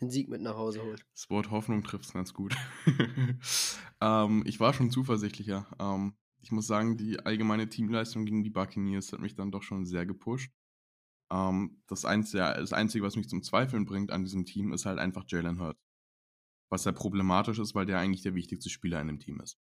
[0.00, 1.06] den Sieg mit nach Hause holt?
[1.14, 2.54] das Wort Hoffnung trifft es ganz gut.
[4.00, 5.66] ähm, ich war schon zuversichtlicher.
[5.78, 9.86] Ähm, ich muss sagen, die allgemeine Teamleistung gegen die Buccaneers hat mich dann doch schon
[9.86, 10.50] sehr gepusht.
[11.30, 14.98] Ähm, das, Einzige, das Einzige, was mich zum Zweifeln bringt an diesem Team, ist halt
[14.98, 15.85] einfach Jalen Hurts.
[16.68, 19.58] Was sehr problematisch ist, weil der eigentlich der wichtigste Spieler in dem Team ist.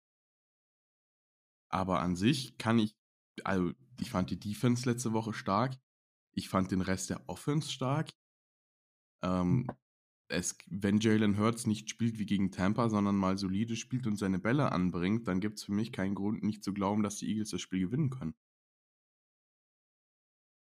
[1.69, 2.97] Aber an sich kann ich,
[3.43, 5.77] also ich fand die Defense letzte Woche stark.
[6.33, 8.11] Ich fand den Rest der Offense stark.
[9.23, 9.67] Ähm,
[10.29, 14.39] es, wenn Jalen Hurts nicht spielt wie gegen Tampa, sondern mal solide spielt und seine
[14.39, 17.51] Bälle anbringt, dann gibt es für mich keinen Grund, nicht zu glauben, dass die Eagles
[17.51, 18.35] das Spiel gewinnen können.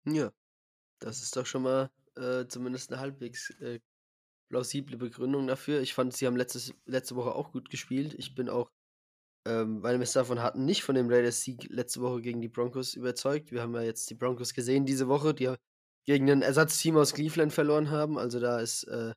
[0.07, 0.33] Ja,
[0.98, 3.80] das ist doch schon mal äh, zumindest eine halbwegs äh,
[4.55, 5.81] plausible Begründung dafür.
[5.81, 8.14] Ich fand, sie haben letztes, letzte Woche auch gut gespielt.
[8.17, 8.71] Ich bin auch,
[9.49, 12.95] ähm, weil wir es davon hatten, nicht von dem Raiders-Sieg letzte Woche gegen die Broncos
[12.95, 13.51] überzeugt.
[13.51, 15.53] Wir haben ja jetzt die Broncos gesehen diese Woche, die
[16.07, 18.17] gegen ein Ersatzteam aus Cleveland verloren haben.
[18.17, 19.12] Also da ist äh,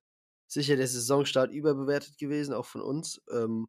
[0.51, 3.21] sicher der Saisonstart überbewertet gewesen, auch von uns.
[3.31, 3.67] Ähm,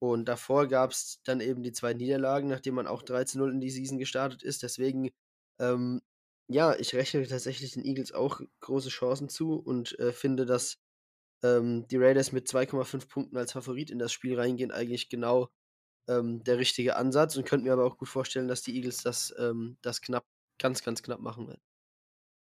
[0.00, 3.70] und davor gab es dann eben die zwei Niederlagen, nachdem man auch 13-0 in die
[3.70, 4.62] Season gestartet ist.
[4.62, 5.10] Deswegen,
[5.58, 6.02] ähm,
[6.48, 10.78] ja, ich rechne tatsächlich den Eagles auch große Chancen zu und äh, finde, dass
[11.42, 15.50] ähm, die Raiders mit 2,5 Punkten als Favorit in das Spiel reingehen, eigentlich genau
[16.08, 19.34] ähm, der richtige Ansatz und könnte mir aber auch gut vorstellen, dass die Eagles das,
[19.38, 20.26] ähm, das knapp,
[20.58, 21.62] ganz, ganz knapp machen werden.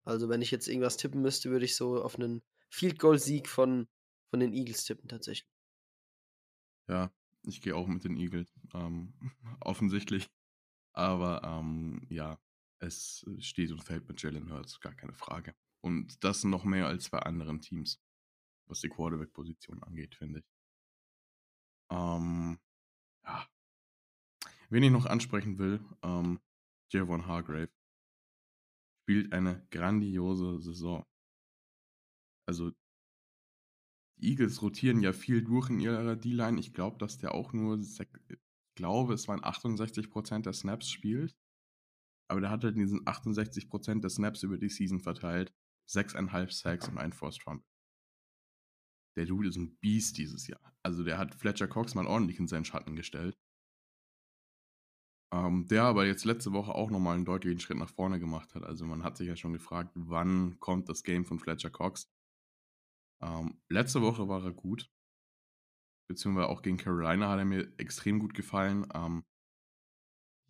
[0.06, 3.48] Also wenn ich jetzt irgendwas tippen müsste, würde ich so auf einen Field Goal Sieg
[3.48, 3.88] von,
[4.30, 5.50] von den Eagles tippen tatsächlich.
[6.88, 7.12] Ja,
[7.44, 8.52] ich gehe auch mit den Eagles.
[8.74, 9.14] Ähm,
[9.62, 10.30] offensichtlich.
[10.94, 12.40] Aber ähm, ja,
[12.80, 15.54] es steht und fällt mit Jalen Hurts, gar keine Frage.
[15.82, 18.02] Und das noch mehr als bei anderen Teams,
[18.70, 20.46] was die Quarterback-Position angeht, finde ich.
[21.92, 22.60] Ähm,
[23.26, 23.48] ja.
[24.70, 26.40] Wen ich noch ansprechen will, ähm,
[26.92, 27.72] Javon Hargrave
[29.04, 31.04] spielt eine grandiose Saison.
[32.48, 32.72] Also,
[34.18, 36.60] die Eagles rotieren ja viel durch in ihrer D-Line.
[36.60, 38.00] Ich glaube, dass der auch nur, ich
[38.76, 41.36] glaube, es waren 68% der Snaps spielt.
[42.28, 45.54] Aber der hat halt diesen 68% der Snaps über die Season verteilt.
[45.88, 47.66] 6,5 Sacks und ein Forced Fumble.
[49.18, 50.74] Der Dude ist ein Beast dieses Jahr.
[50.84, 53.38] Also der hat Fletcher Cox mal ordentlich in seinen Schatten gestellt.
[55.32, 58.64] Ähm, der aber jetzt letzte Woche auch nochmal einen deutlichen Schritt nach vorne gemacht hat.
[58.64, 62.10] Also man hat sich ja schon gefragt, wann kommt das Game von Fletcher Cox.
[63.22, 64.90] Ähm, letzte Woche war er gut.
[66.08, 68.88] Beziehungsweise auch gegen Carolina hat er mir extrem gut gefallen.
[68.94, 69.24] Ähm,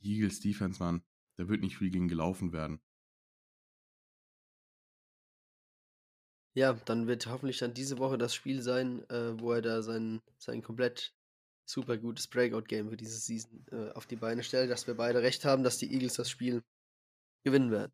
[0.02, 1.04] Eagles Defense, Mann,
[1.38, 2.80] da wird nicht viel gegen gelaufen werden.
[6.56, 10.22] Ja, dann wird hoffentlich dann diese Woche das Spiel sein, äh, wo er da sein,
[10.38, 11.14] sein komplett
[11.70, 15.46] super gutes Breakout-Game für diese Season äh, auf die Beine stellt, dass wir beide recht
[15.46, 16.64] haben, dass die Eagles das Spiel
[17.44, 17.94] gewinnen werden.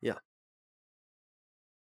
[0.00, 0.20] Ja.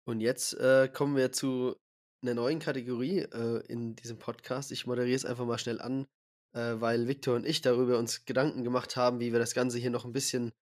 [0.06, 1.76] Und jetzt äh, kommen wir zu
[2.22, 4.72] einer neuen Kategorie äh, in diesem Podcast.
[4.72, 6.08] Ich moderiere es einfach mal schnell an,
[6.54, 9.92] äh, weil Victor und ich darüber uns Gedanken gemacht haben, wie wir das Ganze hier
[9.92, 10.54] noch ein bisschen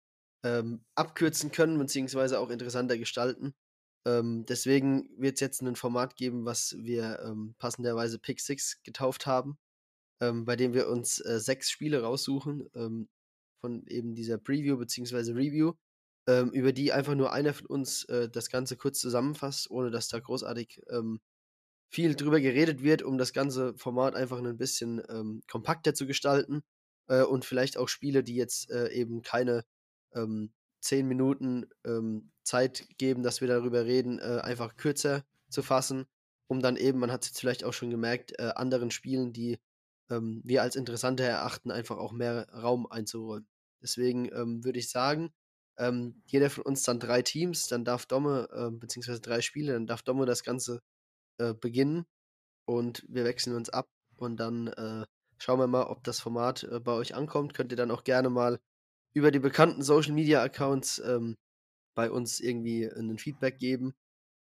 [0.44, 3.54] ähm, abkürzen können, beziehungsweise auch interessanter gestalten.
[4.06, 9.26] Ähm, deswegen wird es jetzt ein Format geben, was wir ähm, passenderweise Pick 6 getauft
[9.26, 9.58] haben,
[10.22, 13.10] ähm, bei dem wir uns äh, sechs Spiele raussuchen ähm,
[13.62, 15.74] von eben dieser Preview beziehungsweise Review,
[16.28, 20.08] ähm, über die einfach nur einer von uns äh, das Ganze kurz zusammenfasst, ohne dass
[20.08, 21.20] da großartig ähm,
[21.92, 25.02] viel drüber geredet wird, um das ganze Format einfach ein bisschen
[25.48, 26.64] kompakter zu gestalten
[27.08, 29.66] äh, und vielleicht auch Spiele, die jetzt äh, eben keine
[30.82, 36.06] zehn Minuten ähm, Zeit geben, dass wir darüber reden, äh, einfach kürzer zu fassen,
[36.48, 39.60] um dann eben, man hat es jetzt vielleicht auch schon gemerkt, äh, anderen Spielen, die
[40.10, 43.48] ähm, wir als interessanter erachten, einfach auch mehr Raum einzuräumen.
[43.82, 45.32] Deswegen ähm, würde ich sagen,
[45.78, 49.88] ähm, jeder von uns dann drei Teams, dann darf Domme, äh, beziehungsweise drei Spiele, dann
[49.88, 50.82] darf Domme das Ganze
[51.40, 52.06] äh, beginnen
[52.66, 55.06] und wir wechseln uns ab und dann äh,
[55.38, 57.54] schauen wir mal, ob das Format äh, bei euch ankommt.
[57.54, 58.60] Könnt ihr dann auch gerne mal
[59.14, 61.36] über die bekannten Social Media Accounts ähm,
[61.96, 63.94] bei uns irgendwie ein Feedback geben.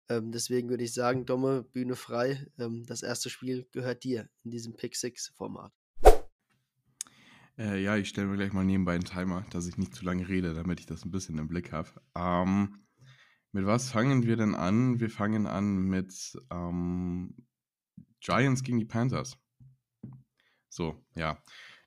[0.10, 2.46] Ähm, deswegen würde ich sagen, Domme, Bühne frei.
[2.60, 5.72] Ähm, das erste Spiel gehört dir in diesem Pick 6 Format.
[7.58, 10.28] Äh, ja, ich stelle mir gleich mal nebenbei einen Timer, dass ich nicht zu lange
[10.28, 11.90] rede, damit ich das ein bisschen im Blick habe.
[12.16, 12.86] Ähm,
[13.52, 15.00] Mit was fangen wir denn an?
[15.00, 17.36] Wir fangen an mit ähm,
[18.20, 19.38] Giants gegen die Panthers.
[20.70, 21.42] So, ja.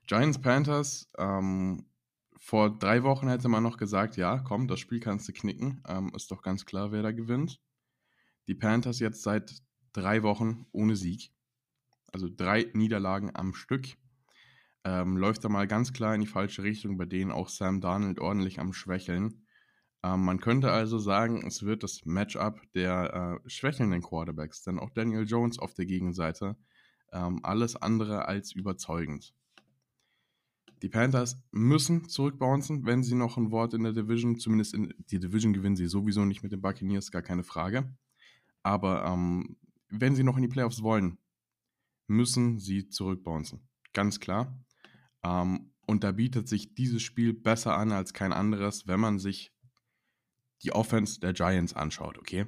[0.07, 1.85] Giants Panthers, ähm,
[2.45, 5.81] vor drei Wochen hätte man noch gesagt, ja, komm, das Spiel kannst du knicken.
[5.87, 7.59] Ähm, ist doch ganz klar, wer da gewinnt.
[8.45, 11.31] Die Panthers jetzt seit drei Wochen ohne Sieg.
[12.13, 13.87] Also drei Niederlagen am Stück.
[14.83, 18.19] Ähm, läuft da mal ganz klar in die falsche Richtung, bei denen auch Sam Darnold
[18.19, 19.47] ordentlich am Schwächeln.
[20.03, 24.91] Ähm, man könnte also sagen, es wird das Matchup der äh, schwächelnden Quarterbacks, denn auch
[24.91, 26.55] Daniel Jones auf der Gegenseite
[27.11, 29.33] ähm, alles andere als überzeugend.
[30.81, 35.19] Die Panthers müssen zurückbouncen, wenn sie noch ein Wort in der Division, zumindest in die
[35.19, 37.95] Division gewinnen sie sowieso nicht mit den Buccaneers, gar keine Frage.
[38.63, 39.57] Aber ähm,
[39.89, 41.17] wenn sie noch in die Playoffs wollen,
[42.07, 43.67] müssen sie zurückbouncen.
[43.93, 44.59] Ganz klar.
[45.23, 49.53] Ähm, und da bietet sich dieses Spiel besser an als kein anderes, wenn man sich
[50.63, 52.45] die Offense der Giants anschaut, okay?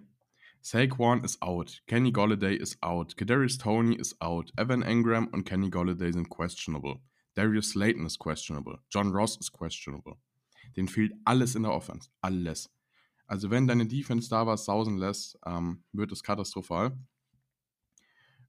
[0.61, 5.69] Saquon ist out, Kenny Golladay ist out, Kadarius Tony ist out, Evan Engram und Kenny
[5.69, 6.99] Golladay sind questionable.
[7.37, 10.15] Darius Slayton ist questionable, John Ross ist questionable.
[10.75, 12.69] Den fehlt alles in der Offense, alles.
[13.27, 16.97] Also wenn deine Defense da was sausen lässt, ähm, wird es katastrophal.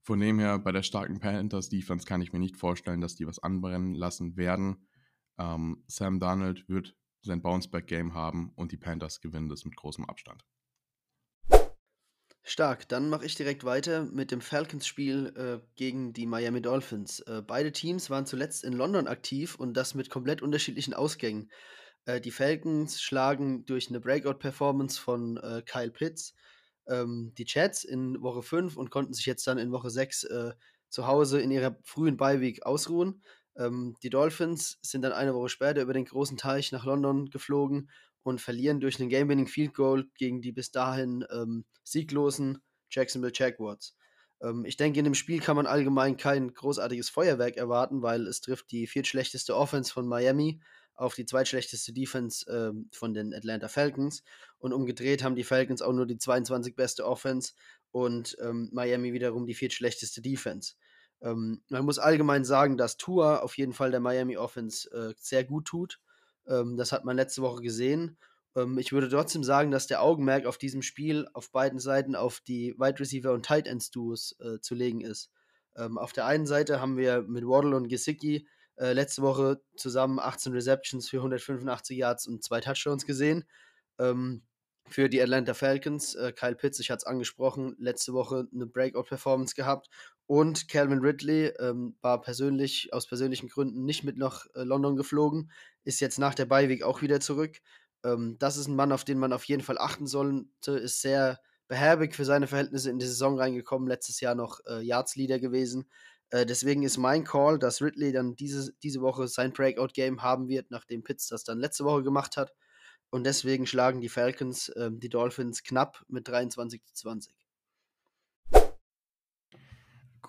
[0.01, 3.27] Von dem her, bei der starken Panthers Defense kann ich mir nicht vorstellen, dass die
[3.27, 4.87] was anbrennen lassen werden.
[5.37, 10.45] Ähm, Sam Darnold wird sein Bounceback-Game haben und die Panthers gewinnen das mit großem Abstand.
[12.43, 17.19] Stark, dann mache ich direkt weiter mit dem Falcons-Spiel äh, gegen die Miami Dolphins.
[17.21, 21.51] Äh, beide Teams waren zuletzt in London aktiv und das mit komplett unterschiedlichen Ausgängen.
[22.05, 26.33] Äh, die Falcons schlagen durch eine Breakout-Performance von äh, Kyle Pitts
[26.89, 30.51] ähm, die Chats in Woche 5 und konnten sich jetzt dann in Woche 6 äh,
[30.89, 33.21] zu Hause in ihrer frühen Beiweek ausruhen.
[33.55, 37.89] Ähm, die Dolphins sind dann eine Woche später über den großen Teich nach London geflogen
[38.23, 43.95] und verlieren durch einen Game-Winning Field Goal gegen die bis dahin ähm, sieglosen Jacksonville Jaguars.
[44.41, 48.41] Ähm, ich denke, in dem Spiel kann man allgemein kein großartiges Feuerwerk erwarten, weil es
[48.41, 50.61] trifft die viertschlechteste Offense von Miami
[50.95, 54.23] auf die zweitschlechteste Defense ähm, von den Atlanta Falcons.
[54.57, 57.53] Und umgedreht haben die Falcons auch nur die 22 beste Offense
[57.91, 60.73] und ähm, Miami wiederum die viertschlechteste Defense.
[61.21, 65.45] Ähm, man muss allgemein sagen, dass Tua auf jeden Fall der Miami Offense äh, sehr
[65.45, 65.99] gut tut.
[66.49, 68.17] Ähm, das hat man letzte Woche gesehen.
[68.55, 72.41] Ähm, ich würde trotzdem sagen, dass der Augenmerk auf diesem Spiel auf beiden Seiten auf
[72.41, 75.31] die Wide Receiver und Tight Ends Duos äh, zu legen ist.
[75.77, 80.19] Ähm, auf der einen Seite haben wir mit Waddle und Gesicki äh, letzte Woche zusammen
[80.19, 83.45] 18 Receptions für 185 Yards und zwei Touchdowns gesehen.
[83.99, 84.43] Ähm,
[84.87, 89.53] für die Atlanta Falcons, äh, Kyle Pitts, ich hatte es angesprochen, letzte Woche eine Breakout-Performance
[89.53, 89.89] gehabt.
[90.29, 95.51] Und Calvin Ridley ähm, war persönlich, aus persönlichen Gründen nicht mit nach äh, London geflogen,
[95.85, 97.57] ist jetzt nach der Beiweg auch wieder zurück.
[98.03, 101.39] Ähm, das ist ein Mann, auf den man auf jeden Fall achten sollte, ist sehr
[101.67, 105.89] behäbig für seine Verhältnisse in die Saison reingekommen, letztes Jahr noch äh, Yards-Leader gewesen.
[106.29, 110.69] Äh, deswegen ist mein Call, dass Ridley dann diese, diese Woche sein Breakout-Game haben wird,
[110.69, 112.53] nachdem Pitts das dann letzte Woche gemacht hat.
[113.09, 117.38] Und deswegen schlagen die Falcons äh, die Dolphins knapp mit 23 zu 20.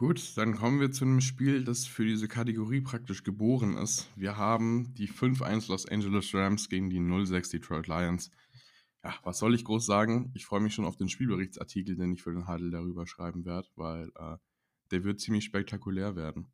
[0.00, 4.08] Gut, dann kommen wir zu einem Spiel, das für diese Kategorie praktisch geboren ist.
[4.16, 8.30] Wir haben die 5-1 Los Angeles Rams gegen die 0-6 Detroit Lions.
[9.04, 10.30] Ja, was soll ich groß sagen?
[10.32, 13.68] Ich freue mich schon auf den Spielberichtsartikel, den ich für den Huddle darüber schreiben werde,
[13.76, 14.38] weil äh,
[14.90, 16.50] der wird ziemlich spektakulär werden.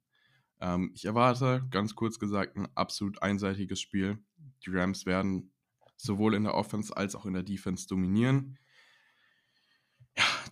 [0.59, 4.19] Ähm, ich erwarte, ganz kurz gesagt, ein absolut einseitiges Spiel.
[4.65, 5.53] Die Rams werden
[5.97, 8.59] sowohl in der Offense als auch in der Defense dominieren.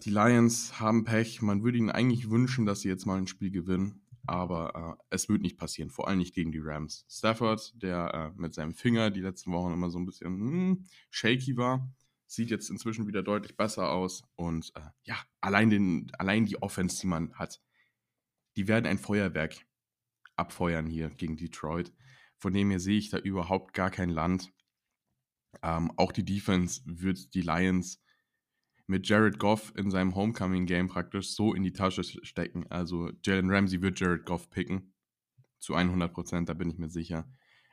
[0.05, 1.41] Die Lions haben Pech.
[1.41, 4.03] Man würde ihnen eigentlich wünschen, dass sie jetzt mal ein Spiel gewinnen.
[4.27, 7.07] Aber äh, es wird nicht passieren, vor allem nicht gegen die Rams.
[7.09, 11.57] Stafford, der äh, mit seinem Finger die letzten Wochen immer so ein bisschen hm, shaky
[11.57, 11.91] war,
[12.27, 14.25] sieht jetzt inzwischen wieder deutlich besser aus.
[14.35, 17.63] Und äh, ja, allein, den, allein die Offense, die man hat,
[18.57, 19.57] die werden ein Feuerwerk
[20.37, 21.95] abfeuern hier gegen Detroit.
[22.37, 24.53] Von dem her sehe ich da überhaupt gar kein Land.
[25.63, 28.04] Ähm, auch die Defense wird die Lions
[28.87, 32.67] mit Jared Goff in seinem Homecoming-Game praktisch so in die Tasche stecken.
[32.71, 34.95] Also Jalen Ramsey wird Jared Goff picken.
[35.59, 37.27] Zu 100 Prozent, da bin ich mir sicher.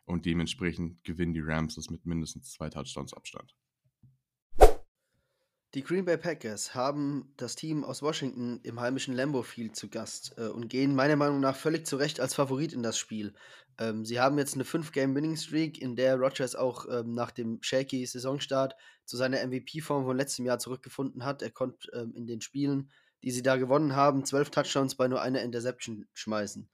[0.06, 3.56] Und dementsprechend gewinnen die Rams es mit mindestens zwei Touchdowns Abstand.
[5.74, 10.34] Die Green Bay Packers haben das Team aus Washington im heimischen Lambeau Field zu Gast
[10.38, 13.34] äh, und gehen meiner Meinung nach völlig zu Recht als Favorit in das Spiel.
[13.78, 18.76] Ähm, sie haben jetzt eine 5-Game-Winning-Streak, in der Rodgers auch ähm, nach dem shaky Saisonstart
[19.06, 21.42] zu seiner MVP-Form von letztem Jahr zurückgefunden hat.
[21.42, 22.92] Er konnte ähm, in den Spielen,
[23.24, 26.68] die sie da gewonnen haben, 12 Touchdowns bei nur einer Interception schmeißen.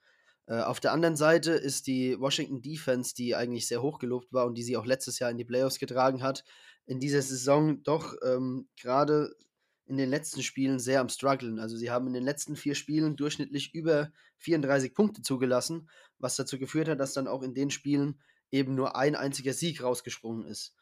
[0.48, 4.46] Äh, auf der anderen Seite ist die Washington Defense, die eigentlich sehr hoch gelobt war
[4.46, 6.42] und die sie auch letztes Jahr in die Playoffs getragen hat,
[6.86, 9.36] in dieser Saison doch ähm, gerade
[9.84, 11.58] in den letzten Spielen sehr am struggeln.
[11.58, 15.88] Also sie haben in den letzten vier Spielen durchschnittlich über 34 Punkte zugelassen,
[16.18, 18.20] was dazu geführt hat, dass dann auch in den Spielen
[18.50, 20.74] eben nur ein einziger Sieg rausgesprungen ist.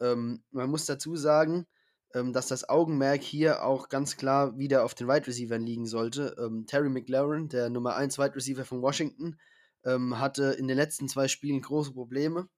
[0.00, 1.66] Ähm, man muss dazu sagen,
[2.14, 6.36] ähm, dass das Augenmerk hier auch ganz klar wieder auf den Wide Receivers liegen sollte.
[6.38, 9.36] Ähm, Terry McLaren, der Nummer 1 Wide Receiver von Washington,
[9.84, 12.48] ähm, hatte in den letzten zwei Spielen große Probleme.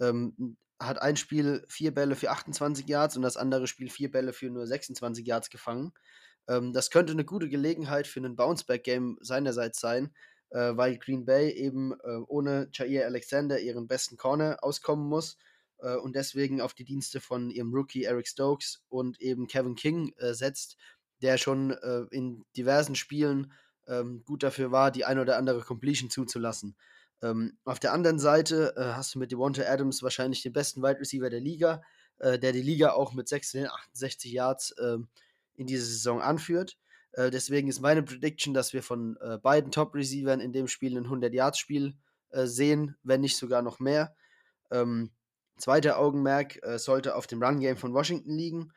[0.00, 4.32] Ähm, hat ein Spiel vier Bälle für 28 Yards und das andere Spiel vier Bälle
[4.32, 5.92] für nur 26 Yards gefangen.
[6.48, 10.14] Ähm, das könnte eine gute Gelegenheit für ein Bounceback-Game seinerseits sein,
[10.50, 15.36] äh, weil Green Bay eben äh, ohne Jair Alexander ihren besten Corner auskommen muss
[15.82, 20.12] äh, und deswegen auf die Dienste von ihrem Rookie Eric Stokes und eben Kevin King
[20.18, 20.76] äh, setzt,
[21.22, 23.52] der schon äh, in diversen Spielen
[23.86, 26.76] ähm, gut dafür war, die ein oder andere Completion zuzulassen.
[27.22, 31.00] Ähm, auf der anderen Seite äh, hast du mit Devonta Adams wahrscheinlich den besten Wide
[31.00, 31.82] Receiver der Liga,
[32.22, 34.98] der die Liga auch mit 668 Yards äh,
[35.54, 36.76] in dieser Saison anführt.
[37.16, 41.94] Deswegen ist meine Prediction, dass wir von äh, beiden Top-Receivern in dem Spiel ein 100-Yards-Spiel
[42.30, 44.14] äh, sehen, wenn nicht sogar noch mehr.
[44.70, 45.10] Ähm,
[45.60, 48.72] zweiter Augenmerk sollte auf dem Run-Game von Washington liegen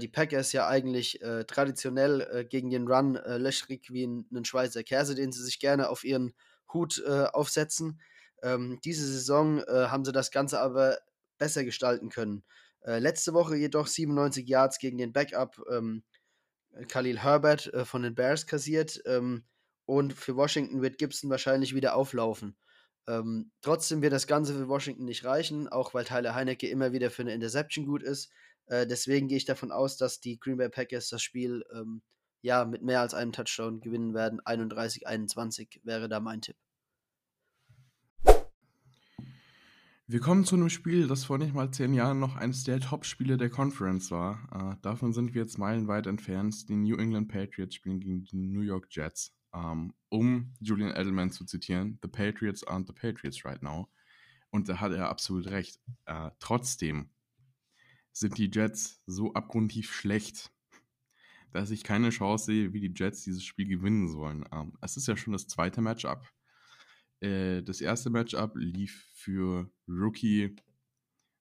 [0.00, 4.46] die Packers ja eigentlich äh, traditionell äh, gegen den Run äh, löchrig wie ein, ein,
[4.46, 6.32] Schweizer Käse, den sie sich gerne auf ihren
[6.72, 8.00] Hut äh, aufsetzen.
[8.42, 10.98] Ähm, diese Saison äh, haben sie das Ganze aber
[11.38, 12.44] besser gestalten können.
[12.82, 16.02] Äh, letzte Woche jedoch 97 Yards gegen den Backup ähm,
[16.88, 19.02] Khalil Herbert äh, von den Bears kassiert.
[19.06, 19.44] Ähm,
[19.86, 22.56] und für Washington wird Gibson wahrscheinlich wieder auflaufen.
[23.06, 27.10] Ähm, trotzdem wird das Ganze für Washington nicht reichen, auch weil Tyler Heinecke immer wieder
[27.10, 28.30] für eine Interception gut ist.
[28.66, 32.02] Äh, deswegen gehe ich davon aus, dass die Green Bay Packers das Spiel ähm,
[32.40, 34.40] ja mit mehr als einem Touchdown gewinnen werden.
[34.40, 36.56] 31-21 wäre da mein Tipp.
[40.06, 43.38] Wir kommen zu einem Spiel, das vor nicht mal zehn Jahren noch eines der Top-Spiele
[43.38, 44.48] der Conference war.
[44.52, 46.68] Äh, davon sind wir jetzt meilenweit entfernt.
[46.68, 49.34] Die New England Patriots spielen gegen die New York Jets.
[49.54, 53.88] Ähm, um Julian Edelman zu zitieren, The Patriots aren't the Patriots right now.
[54.50, 55.80] Und da hat er absolut recht.
[56.06, 57.10] Äh, trotzdem
[58.12, 60.52] sind die Jets so abgrundtief schlecht,
[61.52, 64.44] dass ich keine Chance sehe, wie die Jets dieses Spiel gewinnen sollen.
[64.52, 66.28] Ähm, es ist ja schon das zweite Matchup.
[67.20, 70.56] Äh, das erste Matchup lief für Rookie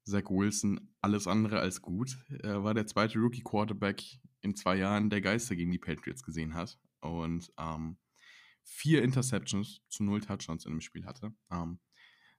[0.06, 2.18] Zach Wilson alles andere als gut.
[2.42, 4.04] Er war der zweite Rookie-Quarterback
[4.42, 6.78] in zwei Jahren, der Geister gegen die Patriots gesehen hat.
[7.00, 7.98] Und ähm,
[8.64, 11.34] vier Interceptions zu null Touchdowns in dem Spiel hatte.
[11.52, 11.80] Ähm,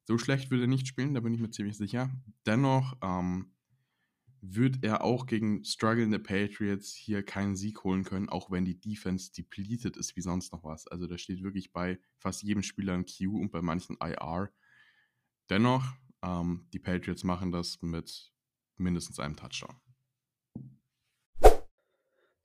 [0.05, 2.11] so schlecht würde er nicht spielen, da bin ich mir ziemlich sicher.
[2.47, 3.55] Dennoch ähm,
[4.43, 9.33] wird er auch gegen strugglende Patriots hier keinen Sieg holen können, auch wenn die Defense
[9.33, 10.87] depleted ist wie sonst noch was.
[10.89, 14.53] Also da steht wirklich bei fast jedem Spieler ein Q und bei manchen IR.
[15.49, 15.85] Dennoch,
[16.23, 18.33] ähm, die Patriots machen das mit
[18.77, 19.77] mindestens einem Touchdown.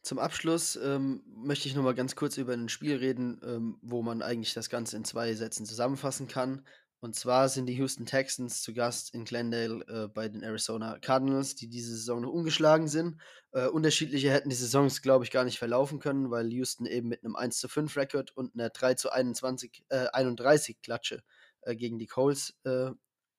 [0.09, 4.23] Zum Abschluss ähm, möchte ich nochmal ganz kurz über ein Spiel reden, ähm, wo man
[4.23, 6.65] eigentlich das Ganze in zwei Sätzen zusammenfassen kann.
[6.99, 11.53] Und zwar sind die Houston Texans zu Gast in Glendale äh, bei den Arizona Cardinals,
[11.53, 13.21] die diese Saison noch ungeschlagen sind.
[13.51, 17.23] Äh, unterschiedliche hätten die Saisons, glaube ich, gar nicht verlaufen können, weil Houston eben mit
[17.23, 21.21] einem 1 zu 5 Rekord und einer 3 zu 21, äh, 31 Klatsche
[21.61, 22.89] äh, gegen die Coles äh,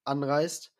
[0.05, 0.71] anreist.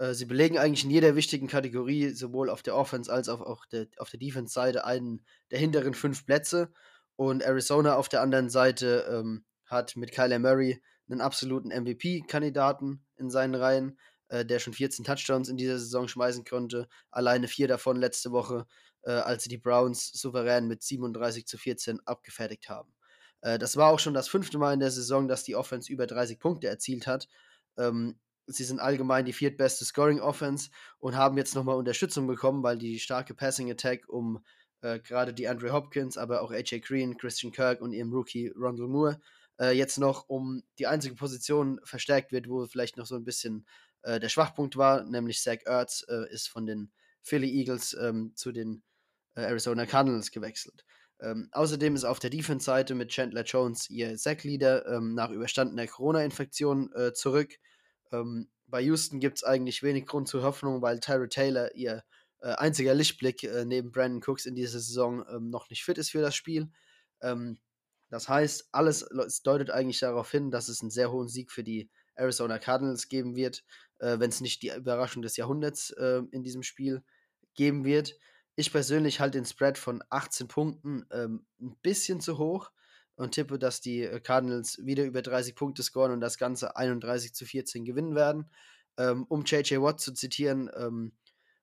[0.00, 3.66] Äh, sie belegen eigentlich in jeder wichtigen Kategorie, sowohl auf der Offense als auch auf
[3.70, 6.72] der, auf der Defense-Seite, einen der hinteren fünf Plätze.
[7.16, 13.28] Und Arizona auf der anderen Seite ähm, hat mit Kyler Murray einen absoluten MVP-Kandidaten in
[13.28, 13.98] seinen Reihen,
[14.28, 16.88] äh, der schon 14 Touchdowns in dieser Saison schmeißen konnte.
[17.10, 18.66] Alleine vier davon letzte Woche,
[19.02, 22.94] äh, als sie die Browns souverän mit 37 zu 14 abgefertigt haben.
[23.42, 26.06] Äh, das war auch schon das fünfte Mal in der Saison, dass die Offense über
[26.06, 27.28] 30 Punkte erzielt hat.
[27.76, 28.18] Ähm,
[28.52, 32.98] sie sind allgemein die viertbeste Scoring Offense und haben jetzt nochmal Unterstützung bekommen, weil die
[32.98, 34.44] starke Passing Attack um
[34.82, 38.88] äh, gerade die Andre Hopkins, aber auch AJ Green, Christian Kirk und ihrem Rookie Rondell
[38.88, 39.20] Moore
[39.60, 43.66] äh, jetzt noch um die einzige Position verstärkt wird, wo vielleicht noch so ein bisschen
[44.02, 46.90] äh, der Schwachpunkt war, nämlich Zach Ertz äh, ist von den
[47.22, 48.82] Philly Eagles ähm, zu den
[49.34, 50.84] äh, Arizona Cardinals gewechselt.
[51.20, 56.90] Ähm, außerdem ist auf der Defense-Seite mit Chandler Jones ihr Sack-Leader ähm, nach überstandener Corona-Infektion
[56.94, 57.58] äh, zurück.
[58.12, 62.04] Ähm, bei Houston gibt es eigentlich wenig Grund zur Hoffnung, weil Tyra Taylor ihr
[62.40, 66.22] äh, einziger Lichtblick neben Brandon Cooks in dieser Saison ähm, noch nicht fit ist für
[66.22, 66.70] das Spiel.
[67.20, 67.58] Ähm,
[68.10, 69.08] das heißt, alles
[69.44, 73.36] deutet eigentlich darauf hin, dass es einen sehr hohen Sieg für die Arizona Cardinals geben
[73.36, 73.64] wird,
[73.98, 77.02] äh, wenn es nicht die Überraschung des Jahrhunderts äh, in diesem Spiel
[77.54, 78.16] geben wird.
[78.56, 82.70] Ich persönlich halte den Spread von 18 Punkten ähm, ein bisschen zu hoch.
[83.20, 87.34] Und tippe, dass die äh, Cardinals wieder über 30 Punkte scoren und das Ganze 31
[87.34, 88.50] zu 14 gewinnen werden.
[88.96, 91.12] Ähm, um JJ Watt zu zitieren, ähm,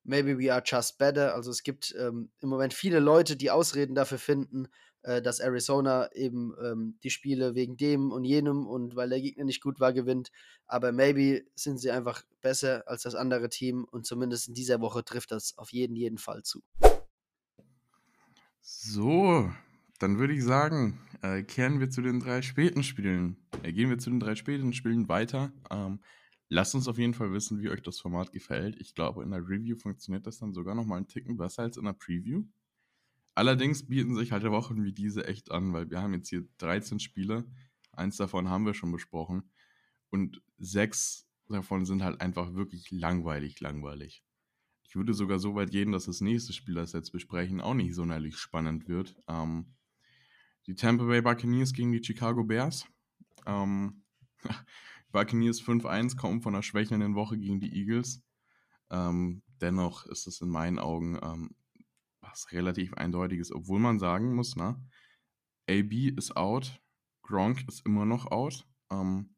[0.03, 1.33] maybe we are just better.
[1.33, 4.67] Also es gibt ähm, im Moment viele Leute, die Ausreden dafür finden,
[5.01, 9.45] äh, dass Arizona eben ähm, die Spiele wegen dem und jenem und weil der Gegner
[9.45, 10.31] nicht gut war, gewinnt.
[10.67, 15.03] Aber maybe sind sie einfach besser als das andere Team und zumindest in dieser Woche
[15.03, 16.61] trifft das auf jeden, jeden Fall zu.
[18.61, 19.51] So,
[19.99, 23.37] dann würde ich sagen, äh, kehren wir zu den drei späten Spielen.
[23.63, 25.51] Äh, gehen wir zu den drei späten Spielen weiter.
[25.69, 25.99] Ähm,
[26.49, 28.79] lasst uns auf jeden Fall wissen, wie euch das Format gefällt.
[28.79, 31.77] Ich glaube, in der Review funktioniert das dann sogar noch mal einen Ticken besser als
[31.77, 32.43] in der Preview.
[33.35, 36.99] Allerdings bieten sich halt Wochen wie diese echt an, weil wir haben jetzt hier 13
[36.99, 37.45] Spiele.
[37.91, 39.51] Eins davon haben wir schon besprochen.
[40.09, 44.23] Und sechs davon sind halt einfach wirklich langweilig, langweilig.
[44.83, 47.73] Ich würde sogar so weit gehen, dass das nächste Spiel, das wir jetzt besprechen, auch
[47.73, 49.15] nicht sonderlich spannend wird.
[49.27, 49.76] Ähm,
[50.67, 52.85] die Tampa Bay Buccaneers gegen die Chicago Bears.
[53.45, 54.03] Ähm,
[55.11, 58.21] Buccaneers 5-1 kommen von einer schwächelnden Woche gegen die Eagles.
[58.89, 61.55] Ähm, dennoch ist es in meinen Augen ähm,
[62.21, 64.81] was relativ eindeutiges, obwohl man sagen muss, ne?
[65.69, 66.81] AB ist out,
[67.23, 68.65] Gronk ist immer noch out.
[68.89, 69.35] Ähm,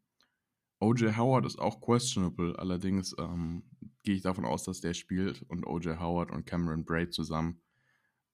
[0.80, 3.64] OJ Howard ist auch questionable, allerdings ähm,
[4.04, 7.62] gehe ich davon aus, dass der spielt und OJ Howard und Cameron Braid zusammen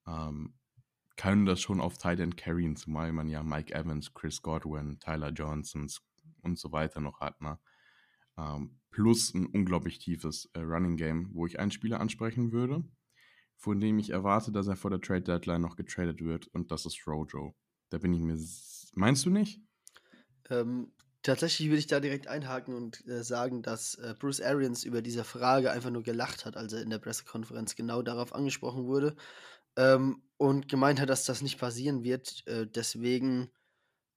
[0.06, 0.54] ähm,
[1.16, 5.30] können das schon auf Tight End carryen, zumal man ja Mike Evans, Chris Godwin, Tyler
[5.30, 5.88] Johnson
[6.42, 7.40] und so weiter noch hat.
[7.40, 7.58] Ne?
[8.38, 12.84] Ähm, plus ein unglaublich tiefes äh, Running Game, wo ich einen Spieler ansprechen würde,
[13.56, 16.84] von dem ich erwarte, dass er vor der Trade Deadline noch getradet wird und das
[16.86, 17.54] ist Rojo.
[17.88, 18.38] Da bin ich mir.
[18.94, 19.60] Meinst du nicht?
[20.50, 20.92] Ähm,
[21.22, 25.24] tatsächlich würde ich da direkt einhaken und äh, sagen, dass äh, Bruce Arians über diese
[25.24, 29.16] Frage einfach nur gelacht hat, als er in der Pressekonferenz genau darauf angesprochen wurde
[29.76, 32.46] ähm, und gemeint hat, dass das nicht passieren wird.
[32.46, 33.50] Äh, deswegen,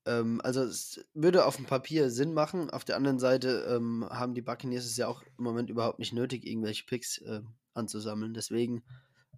[0.05, 2.69] ähm, also es würde auf dem Papier Sinn machen.
[2.69, 6.13] Auf der anderen Seite ähm, haben die Buccaneers es ja auch im Moment überhaupt nicht
[6.13, 7.41] nötig, irgendwelche Picks äh,
[7.73, 8.33] anzusammeln.
[8.33, 8.83] Deswegen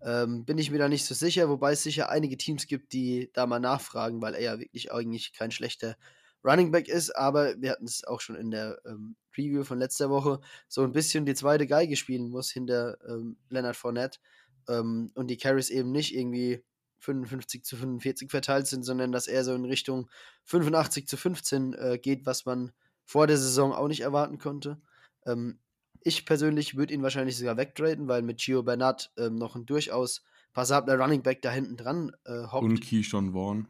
[0.03, 3.29] ähm, bin ich mir da nicht so sicher, wobei es sicher einige Teams gibt, die
[3.33, 5.95] da mal nachfragen, weil er ja wirklich eigentlich kein schlechter
[6.43, 10.09] Running Back ist, aber wir hatten es auch schon in der ähm, Preview von letzter
[10.09, 14.19] Woche, so ein bisschen die zweite Geige spielen muss hinter ähm, Leonard Fournette
[14.67, 16.63] ähm, und die Carries eben nicht irgendwie
[16.99, 20.09] 55 zu 45 verteilt sind, sondern dass er so in Richtung
[20.45, 22.71] 85 zu 15 äh, geht, was man
[23.03, 24.81] vor der Saison auch nicht erwarten konnte.
[25.25, 25.59] Ähm,
[26.03, 30.23] ich persönlich würde ihn wahrscheinlich sogar wegtraden, weil mit Gio Bernard ähm, noch ein durchaus
[30.53, 32.63] passabler Running Back da hinten dran äh, hockt.
[32.63, 33.67] Und Keyshawn Vaughn.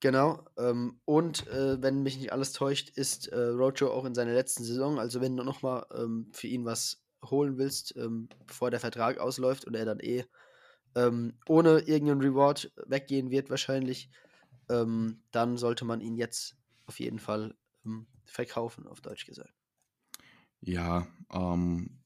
[0.00, 0.44] Genau.
[0.58, 4.64] Ähm, und äh, wenn mich nicht alles täuscht, ist äh, Rojo auch in seiner letzten
[4.64, 4.98] Saison.
[4.98, 9.64] Also wenn du nochmal ähm, für ihn was holen willst, ähm, bevor der Vertrag ausläuft
[9.64, 10.24] und er dann eh
[10.94, 14.10] ähm, ohne irgendeinen Reward weggehen wird wahrscheinlich,
[14.68, 16.56] ähm, dann sollte man ihn jetzt
[16.86, 17.54] auf jeden Fall
[17.84, 19.52] ähm, verkaufen, auf Deutsch gesagt.
[20.60, 22.02] Ja, ähm,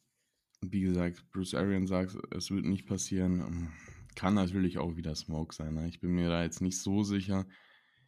[0.60, 3.40] wie gesagt, Bruce Arian sagt, es wird nicht passieren.
[3.40, 3.72] Ähm,
[4.16, 5.74] kann natürlich auch wieder Smoke sein.
[5.74, 5.88] Ne?
[5.88, 7.46] Ich bin mir da jetzt nicht so sicher.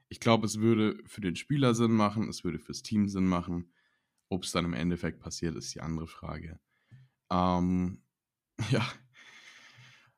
[0.09, 3.73] Ich glaube, es würde für den Spieler Sinn machen, es würde fürs Team Sinn machen.
[4.29, 6.59] Ob es dann im Endeffekt passiert, ist die andere Frage.
[7.31, 8.03] Ähm,
[8.71, 8.87] ja.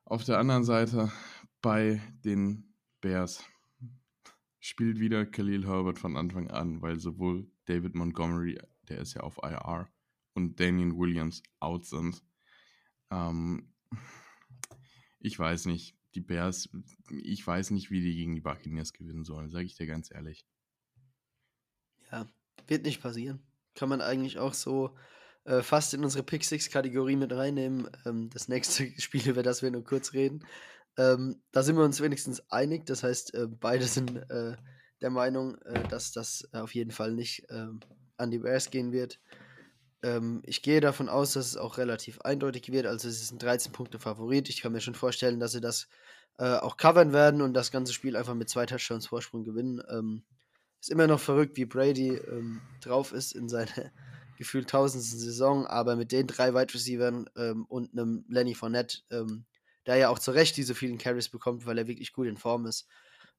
[0.04, 1.10] Auf der anderen Seite
[1.60, 3.44] bei den Bears
[4.60, 9.38] spielt wieder Khalil Herbert von Anfang an, weil sowohl David Montgomery, der ist ja auf
[9.42, 9.88] IR,
[10.34, 12.22] und Damien Williams out sind.
[13.10, 13.72] Ähm,
[15.20, 16.68] ich weiß nicht, die Bears,
[17.10, 20.46] ich weiß nicht, wie die gegen die Buccaneers gewinnen sollen, sage ich dir ganz ehrlich.
[22.10, 22.28] Ja,
[22.66, 23.42] wird nicht passieren.
[23.74, 24.96] Kann man eigentlich auch so
[25.44, 27.90] äh, fast in unsere Pick 6 Kategorie mit reinnehmen.
[28.06, 30.46] Ähm, das nächste Spiel, über das wir nur kurz reden.
[30.96, 32.86] Ähm, da sind wir uns wenigstens einig.
[32.86, 34.56] Das heißt, äh, beide sind äh,
[35.00, 37.80] der Meinung, äh, dass das auf jeden Fall nicht ähm,
[38.16, 39.20] an die Bears gehen wird.
[40.02, 42.86] Ähm, ich gehe davon aus, dass es auch relativ eindeutig wird.
[42.86, 44.48] Also es ist ein 13 Punkte Favorit.
[44.48, 45.88] Ich kann mir schon vorstellen, dass sie das
[46.38, 49.82] äh, auch covern werden und das ganze Spiel einfach mit zwei Touchdowns Vorsprung gewinnen.
[49.88, 50.24] Ähm,
[50.80, 53.92] ist immer noch verrückt, wie Brady ähm, drauf ist in seiner
[54.42, 59.44] gefühlt tausendsten Saison, aber mit den drei Wide Receivers ähm, und einem Lenny Fournette, ähm,
[59.86, 62.66] der ja auch zu Recht diese vielen Carries bekommt, weil er wirklich gut in Form
[62.66, 62.88] ist,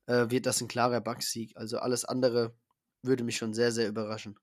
[0.06, 1.58] äh, wird das ein klarer Bucks-Sieg.
[1.58, 2.56] Also alles andere
[3.02, 4.40] würde mich schon sehr, sehr überraschen.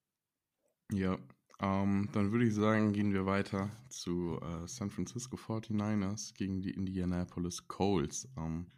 [0.93, 1.19] Ja,
[1.61, 6.73] ähm, dann würde ich sagen, gehen wir weiter zu äh, San Francisco 49ers gegen die
[6.73, 8.29] Indianapolis Colts.
[8.37, 8.71] Ähm,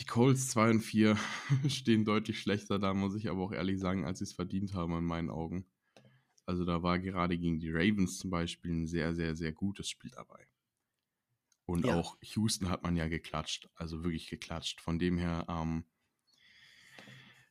[0.00, 1.18] die Colts 2 und 4
[1.68, 4.96] stehen deutlich schlechter da, muss ich aber auch ehrlich sagen, als sie es verdient haben
[4.96, 5.66] in meinen Augen.
[6.46, 10.10] Also da war gerade gegen die Ravens zum Beispiel ein sehr, sehr, sehr gutes Spiel
[10.10, 10.46] dabei.
[11.66, 11.94] Und ja.
[11.98, 14.80] auch Houston hat man ja geklatscht, also wirklich geklatscht.
[14.80, 15.84] Von dem her, ähm,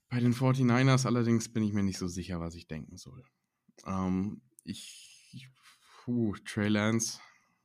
[0.10, 3.24] Bei den 49ers allerdings bin ich mir nicht so sicher, was ich denken soll.
[3.86, 5.50] Ähm, ich,
[6.04, 7.20] puh, Trey Lance,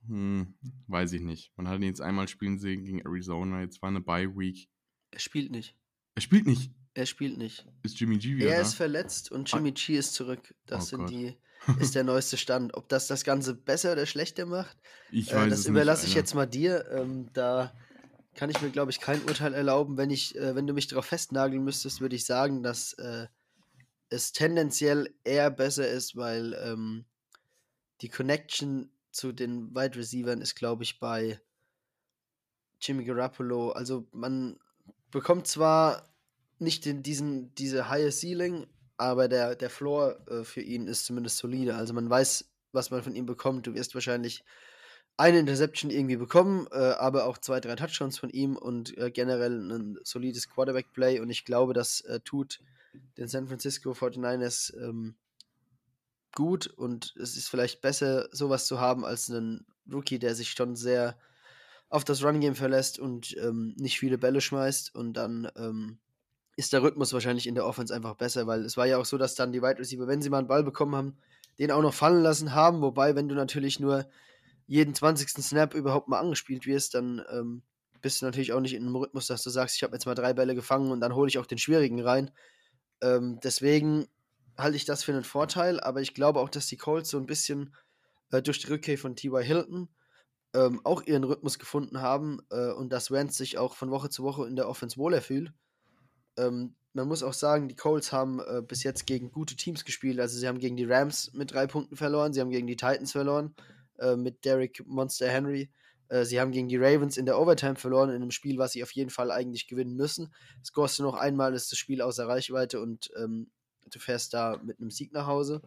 [0.07, 0.55] hm,
[0.87, 1.53] weiß ich nicht.
[1.57, 4.71] Man hat ihn jetzt einmal spielen sehen gegen Arizona, jetzt war eine Bye Week.
[5.11, 5.77] Er spielt nicht.
[6.15, 6.73] Er spielt nicht.
[6.99, 7.65] Er spielt nicht.
[7.85, 8.63] Ist Jimmy G wieder Er da?
[8.63, 9.57] ist verletzt und Ah.
[9.57, 10.53] Jimmy G ist zurück.
[10.67, 11.11] Das Oh sind Gott.
[11.11, 11.37] die,
[11.81, 12.75] ist der neueste Stand.
[12.75, 14.77] Ob das das Ganze besser oder schlechter macht,
[15.13, 16.11] Ich äh, weiß das es überlasse nicht.
[16.11, 16.91] ich jetzt mal dir.
[16.91, 17.73] Ähm, da
[18.35, 19.97] kann ich mir, glaube ich, kein Urteil erlauben.
[19.97, 23.29] Wenn ich, äh, wenn du mich darauf festnageln müsstest, würde ich sagen, dass äh,
[24.09, 27.05] es tendenziell eher besser ist, weil ähm,
[28.01, 31.41] die Connection zu den Wide Receivern ist, glaube ich, bei
[32.81, 33.71] Jimmy Garoppolo.
[33.71, 34.59] Also man
[35.13, 36.09] bekommt zwar
[36.61, 41.39] nicht den, diesen, diese high Ceiling, aber der, der Floor äh, für ihn ist zumindest
[41.39, 41.77] solide.
[41.77, 43.67] Also man weiß, was man von ihm bekommt.
[43.67, 44.45] Du wirst wahrscheinlich
[45.17, 49.71] eine Interception irgendwie bekommen, äh, aber auch zwei, drei Touchdowns von ihm und äh, generell
[49.71, 51.21] ein solides Quarterback-Play.
[51.21, 52.61] Und ich glaube, das äh, tut
[53.17, 55.17] den San Francisco 49ers ähm,
[56.35, 60.77] gut und es ist vielleicht besser, sowas zu haben, als einen Rookie, der sich schon
[60.77, 61.19] sehr
[61.89, 65.99] auf das Run-Game verlässt und ähm, nicht viele Bälle schmeißt und dann ähm,
[66.59, 69.17] ist der Rhythmus wahrscheinlich in der Offense einfach besser, weil es war ja auch so,
[69.17, 71.17] dass dann die Wide Receiver, wenn sie mal einen Ball bekommen haben,
[71.61, 74.09] den auch noch fallen lassen haben, wobei, wenn du natürlich nur
[74.67, 75.29] jeden 20.
[75.41, 77.63] Snap überhaupt mal angespielt wirst, dann ähm,
[78.01, 80.17] bist du natürlich auch nicht in einem Rhythmus, dass du sagst, ich habe jetzt mal
[80.17, 82.33] drei Bälle gefangen und dann hole ich auch den schwierigen rein.
[83.03, 84.09] Ähm, deswegen
[84.57, 87.27] halte ich das für einen Vorteil, aber ich glaube auch, dass die Colts so ein
[87.27, 87.73] bisschen
[88.33, 89.45] äh, durch die Rückkehr von T.Y.
[89.45, 89.89] Hilton
[90.55, 94.25] ähm, auch ihren Rhythmus gefunden haben äh, und dass Wentz sich auch von Woche zu
[94.25, 95.53] Woche in der Offense wohler fühlt.
[96.39, 100.19] Ähm, man muss auch sagen, die Colts haben äh, bis jetzt gegen gute Teams gespielt.
[100.21, 103.13] Also sie haben gegen die Rams mit drei Punkten verloren, sie haben gegen die Titans
[103.13, 103.55] verloren
[103.99, 105.71] äh, mit Derrick Monster Henry.
[106.09, 108.83] Äh, sie haben gegen die Ravens in der Overtime verloren, in einem Spiel, was sie
[108.83, 110.33] auf jeden Fall eigentlich gewinnen müssen.
[110.65, 113.51] Scorest du noch einmal, ist das Spiel außer Reichweite und ähm,
[113.91, 115.63] du fährst da mit einem Sieg nach Hause.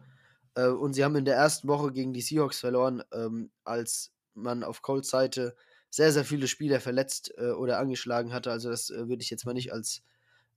[0.54, 4.64] Äh, und sie haben in der ersten Woche gegen die Seahawks verloren, ähm, als man
[4.64, 5.54] auf Colts Seite
[5.90, 8.50] sehr, sehr viele Spieler verletzt äh, oder angeschlagen hatte.
[8.50, 10.02] Also das würde ich jetzt mal nicht als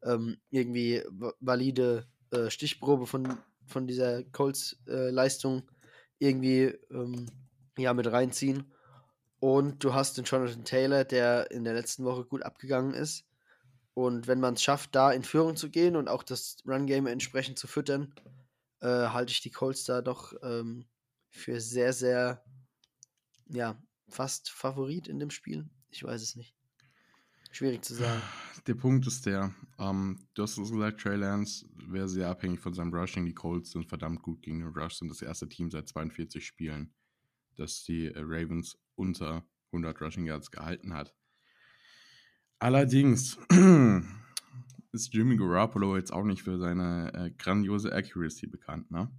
[0.06, 5.64] ähm, irgendwie va- valide äh, Stichprobe von, von dieser Colts-Leistung
[6.20, 7.26] irgendwie ähm,
[7.78, 8.72] ja, mit reinziehen.
[9.40, 13.26] Und du hast den Jonathan Taylor, der in der letzten Woche gut abgegangen ist.
[13.94, 17.60] Und wenn man es schafft, da in Führung zu gehen und auch das Run-Game entsprechend
[17.60, 18.14] zu füttern,
[18.82, 20.86] äh, halte ich die Colts da doch ähm,
[21.30, 22.44] für sehr, sehr,
[23.48, 25.70] ja, fast Favorit in dem Spiel.
[25.90, 26.55] Ich weiß es nicht.
[27.56, 28.22] Schwierig zu sagen.
[28.68, 32.74] Der Punkt ist der, ähm, du hast es gesagt, Trey Lance wäre sehr abhängig von
[32.74, 33.26] seinem Rushing.
[33.26, 36.94] Die Colts sind verdammt gut gegen den Rush, sind das erste Team seit 42 Spielen,
[37.56, 41.16] das die äh, Ravens unter 100 Rushing Yards gehalten hat.
[42.60, 43.38] Allerdings
[44.92, 49.10] ist Jimmy Garoppolo jetzt auch nicht für seine äh, grandiose Accuracy bekannt, ne?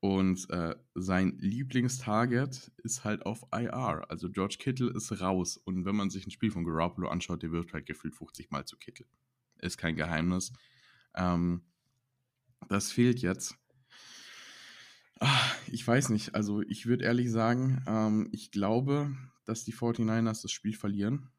[0.00, 4.04] Und äh, sein Lieblingstarget ist halt auf IR.
[4.08, 5.56] Also George Kittle ist raus.
[5.56, 8.64] Und wenn man sich ein Spiel von Garoppolo anschaut, der wirft halt gefühlt 50 Mal
[8.66, 9.06] zu Kittle.
[9.58, 10.52] Ist kein Geheimnis.
[11.14, 11.62] Ähm,
[12.68, 13.56] das fehlt jetzt.
[15.18, 16.34] Ah, ich weiß nicht.
[16.34, 19.16] Also ich würde ehrlich sagen, ähm, ich glaube,
[19.46, 21.30] dass die 49ers das Spiel verlieren.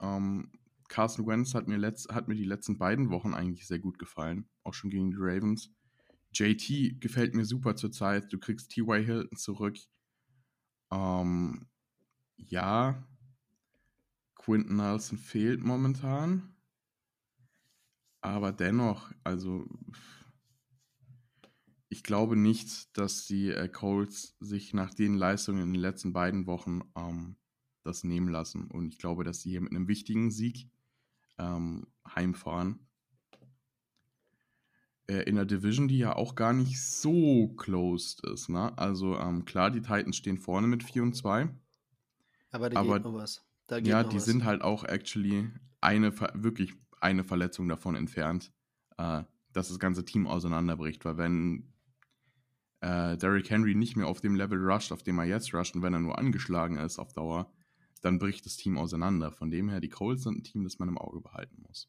[0.00, 0.52] Ähm,
[0.88, 4.48] Carson Wentz hat mir, letzt, hat mir die letzten beiden Wochen eigentlich sehr gut gefallen.
[4.62, 5.70] Auch schon gegen die Ravens.
[6.38, 8.32] JT gefällt mir super zurzeit.
[8.32, 9.02] Du kriegst T.Y.
[9.02, 9.78] Hilton zurück.
[10.90, 11.66] Ähm,
[12.36, 13.02] ja,
[14.34, 16.54] Quinton Nelson fehlt momentan.
[18.20, 19.66] Aber dennoch, also
[21.88, 26.46] ich glaube nicht, dass die äh, Colts sich nach den Leistungen in den letzten beiden
[26.46, 27.36] Wochen ähm,
[27.82, 28.70] das nehmen lassen.
[28.70, 30.68] Und ich glaube, dass sie hier mit einem wichtigen Sieg
[31.38, 32.85] ähm, heimfahren
[35.08, 38.48] in der Division, die ja auch gar nicht so closed ist.
[38.48, 38.76] Ne?
[38.76, 41.48] Also ähm, klar, die Titans stehen vorne mit 4 und 2.
[42.50, 43.42] Aber da Aber- geht noch was.
[43.68, 44.24] Geht Ja, noch die was.
[44.24, 45.50] sind halt auch actually
[45.80, 48.52] eine, wirklich eine Verletzung davon entfernt,
[48.98, 51.04] äh, dass das ganze Team auseinanderbricht.
[51.04, 51.72] Weil wenn
[52.80, 55.82] äh, Derrick Henry nicht mehr auf dem Level rusht, auf dem er jetzt rusht, und
[55.82, 57.52] wenn er nur angeschlagen ist auf Dauer,
[58.02, 59.32] dann bricht das Team auseinander.
[59.32, 61.88] Von dem her, die Colts sind ein Team, das man im Auge behalten muss.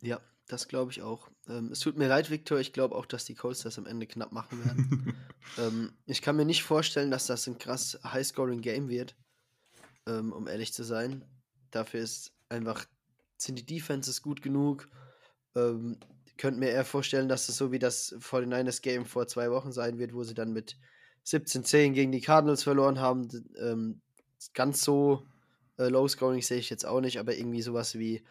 [0.00, 0.20] Ja,
[0.52, 1.30] das glaube ich auch.
[1.48, 2.58] Ähm, es tut mir leid, Victor.
[2.60, 5.16] Ich glaube auch, dass die Colts das am Ende knapp machen werden.
[5.58, 9.16] ähm, ich kann mir nicht vorstellen, dass das ein krass High-Scoring-Game wird,
[10.06, 11.24] ähm, um ehrlich zu sein.
[11.70, 12.84] Dafür ist einfach,
[13.38, 14.88] sind die Defenses gut genug.
[15.56, 15.98] Ähm,
[16.36, 20.12] könnte mir eher vorstellen, dass es so wie das 49ers-Game vor zwei Wochen sein wird,
[20.12, 20.76] wo sie dann mit
[21.24, 23.28] 17-10 gegen die Cardinals verloren haben.
[23.58, 24.02] Ähm,
[24.52, 25.26] ganz so
[25.78, 28.22] äh, Low-Scoring sehe ich jetzt auch nicht, aber irgendwie sowas wie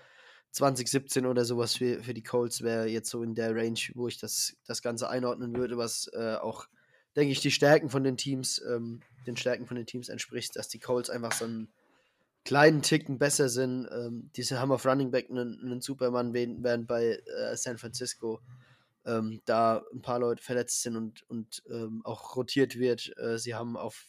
[0.51, 4.17] 2017 oder sowas für, für die Colts wäre jetzt so in der Range, wo ich
[4.17, 6.67] das, das Ganze einordnen würde, was äh, auch,
[7.15, 10.67] denke ich, die Stärken von den Teams, ähm, den Stärken von den Teams entspricht, dass
[10.67, 11.69] die Colts einfach so einen
[12.43, 13.87] kleinen Ticken besser sind.
[13.91, 18.41] Ähm, diese haben auf Running Back einen, einen Superman, während bei äh, San Francisco
[19.05, 23.13] ähm, da ein paar Leute verletzt sind und, und ähm, auch rotiert wird.
[23.17, 24.05] Äh, sie haben auf,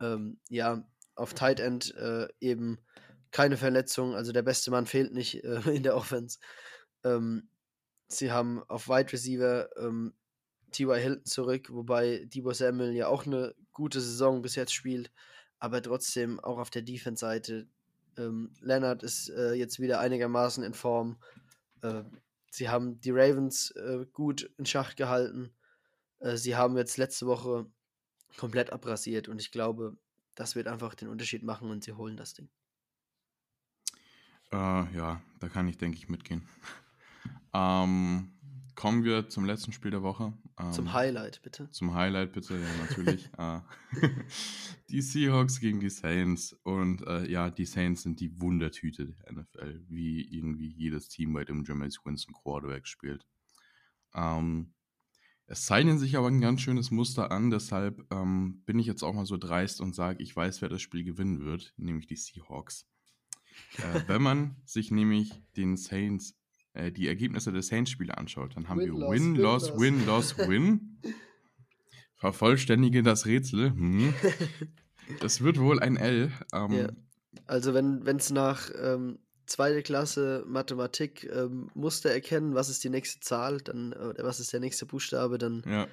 [0.00, 2.78] ähm, ja, auf Tight End äh, eben
[3.30, 6.38] keine Verletzung, also der beste Mann fehlt nicht äh, in der Offense.
[7.04, 7.48] Ähm,
[8.08, 10.14] sie haben auf Wide Receiver ähm,
[10.72, 11.00] T.Y.
[11.00, 15.10] Hilton zurück, wobei Debo Samuel ja auch eine gute Saison bis jetzt spielt,
[15.58, 17.66] aber trotzdem auch auf der Defense-Seite.
[18.16, 21.16] Ähm, Leonard ist äh, jetzt wieder einigermaßen in Form.
[21.82, 22.02] Äh,
[22.50, 25.52] sie haben die Ravens äh, gut in Schach gehalten.
[26.20, 27.66] Äh, sie haben jetzt letzte Woche
[28.36, 29.96] komplett abrasiert und ich glaube,
[30.34, 32.48] das wird einfach den Unterschied machen und sie holen das Ding.
[34.52, 36.48] Äh, ja, da kann ich, denke ich, mitgehen.
[37.54, 38.32] ähm,
[38.74, 40.32] kommen wir zum letzten Spiel der Woche.
[40.58, 41.68] Ähm, zum Highlight, bitte.
[41.70, 43.28] Zum Highlight, bitte, ja, natürlich.
[43.38, 43.60] äh,
[44.88, 46.52] die Seahawks gegen die Saints.
[46.62, 51.44] Und äh, ja, die Saints sind die Wundertüte der NFL, wie irgendwie jedes Team, bei
[51.44, 53.26] dem Jameis Winston Quarterback spielt.
[54.14, 54.74] Ähm,
[55.50, 59.14] es zeichnet sich aber ein ganz schönes Muster an, deshalb ähm, bin ich jetzt auch
[59.14, 62.86] mal so dreist und sage, ich weiß, wer das Spiel gewinnen wird, nämlich die Seahawks.
[63.78, 66.34] Äh, wenn man sich nämlich den Saints,
[66.72, 69.78] äh, die Ergebnisse der Saints-Spiele anschaut, dann haben win, wir loss, Win, Loss.
[69.78, 71.00] Win, Loss, Win.
[72.16, 73.70] Vervollständige das Rätsel.
[73.70, 74.14] Hm.
[75.20, 76.30] Das wird wohl ein L.
[76.52, 76.88] Ähm, ja.
[77.46, 83.20] Also wenn es nach ähm, zweite Klasse Mathematik ähm, Muster erkennen, was ist die nächste
[83.20, 85.86] Zahl, dann oder was ist der nächste Buchstabe, dann ja.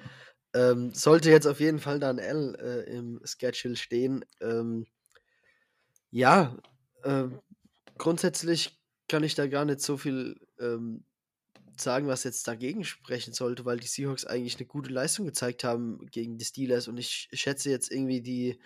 [0.54, 4.24] ähm, sollte jetzt auf jeden Fall da ein L äh, im Schedule stehen.
[4.40, 4.86] Ähm,
[6.10, 6.56] ja,
[7.04, 7.40] ähm,
[7.98, 11.04] grundsätzlich kann ich da gar nicht so viel ähm,
[11.80, 16.06] sagen, was jetzt dagegen sprechen sollte, weil die Seahawks eigentlich eine gute Leistung gezeigt haben
[16.06, 18.58] gegen die Steelers und ich schätze jetzt irgendwie die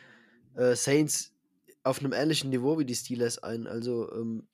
[0.55, 1.33] äh, Saints
[1.83, 3.67] auf einem ähnlichen Niveau wie die Steelers ein.
[3.67, 4.47] Also ähm,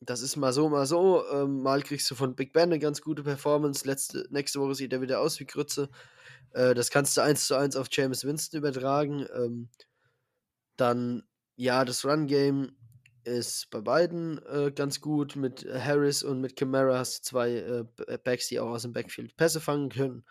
[0.00, 1.24] das ist mal so, mal so.
[1.32, 3.86] Ähm, mal kriegst du von Big Ben eine ganz gute Performance.
[3.86, 5.88] Letzte, nächste Woche sieht er wieder aus wie Grütze.
[6.50, 9.26] Äh, das kannst du eins zu eins auf James Winston übertragen.
[9.34, 9.68] Ähm,
[10.76, 11.22] dann,
[11.56, 12.76] ja, das Run-Game
[13.24, 15.36] ist bei beiden äh, ganz gut.
[15.36, 18.92] Mit Harris und mit Camara hast du zwei äh, äh, Backs, die auch aus dem
[18.92, 20.24] Backfield Pässe fangen können.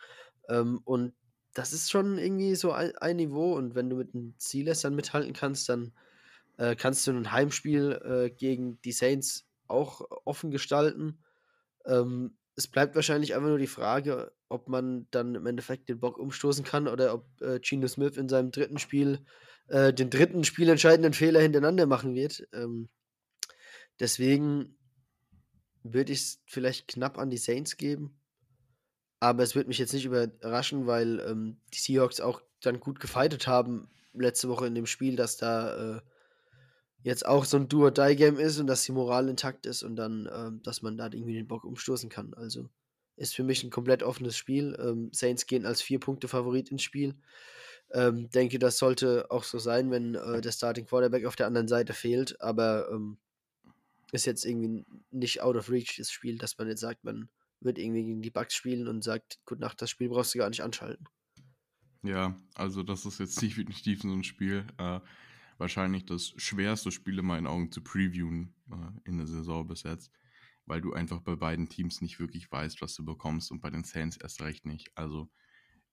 [0.49, 1.13] Ähm, und
[1.53, 3.55] das ist schon irgendwie so ein, ein, Niveau.
[3.55, 5.93] Und wenn du mit den Steelers dann mithalten kannst, dann
[6.57, 11.23] äh, kannst du ein Heimspiel äh, gegen die Saints auch offen gestalten.
[11.85, 16.17] Ähm, es bleibt wahrscheinlich einfach nur die Frage, ob man dann im Endeffekt den Bock
[16.17, 19.25] umstoßen kann oder ob äh, Geno Smith in seinem dritten Spiel
[19.71, 22.47] äh, den dritten spielentscheidenden Fehler hintereinander machen wird.
[22.53, 22.89] Ähm,
[23.99, 24.77] deswegen
[25.83, 28.19] würde ich es vielleicht knapp an die Saints geben.
[29.19, 33.47] Aber es würde mich jetzt nicht überraschen, weil ähm, die Seahawks auch dann gut gefeitet
[33.47, 36.01] haben letzte Woche in dem Spiel, dass da äh,
[37.03, 40.61] jetzt auch so ein Do-or-Die-Game ist und dass die Moral intakt ist und dann, ähm,
[40.63, 42.33] dass man da irgendwie den Bock umstoßen kann.
[42.33, 42.67] Also
[43.15, 44.77] ist für mich ein komplett offenes Spiel.
[44.79, 47.15] Ähm, Saints gehen als vier Punkte Favorit ins Spiel.
[47.93, 51.67] Ähm, denke, das sollte auch so sein, wenn äh, der Starting Quarterback auf der anderen
[51.67, 53.17] Seite fehlt, aber ähm,
[54.11, 57.29] ist jetzt irgendwie nicht out of reach das Spiel, dass man jetzt sagt, man
[57.59, 60.49] wird irgendwie gegen die Bugs spielen und sagt, gut Nacht, das Spiel brauchst du gar
[60.49, 61.07] nicht anschalten.
[62.03, 64.65] Ja, also das ist jetzt definitiv so ein Spiel.
[64.77, 64.99] Äh,
[65.57, 70.11] wahrscheinlich das schwerste Spiel in meinen Augen zu previewen äh, in der Saison bis jetzt,
[70.65, 73.83] weil du einfach bei beiden Teams nicht wirklich weißt, was du bekommst und bei den
[73.83, 74.91] Saints erst recht nicht.
[74.95, 75.29] Also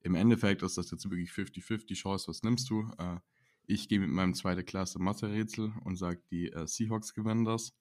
[0.00, 2.90] im Endeffekt ist das jetzt wirklich 50-50 Chance, was nimmst du?
[2.98, 3.18] Äh,
[3.66, 7.72] ich gehe mit meinem zweite Klasse Mathe-Rätsel und sage, die äh, Seahawks gewinnen das.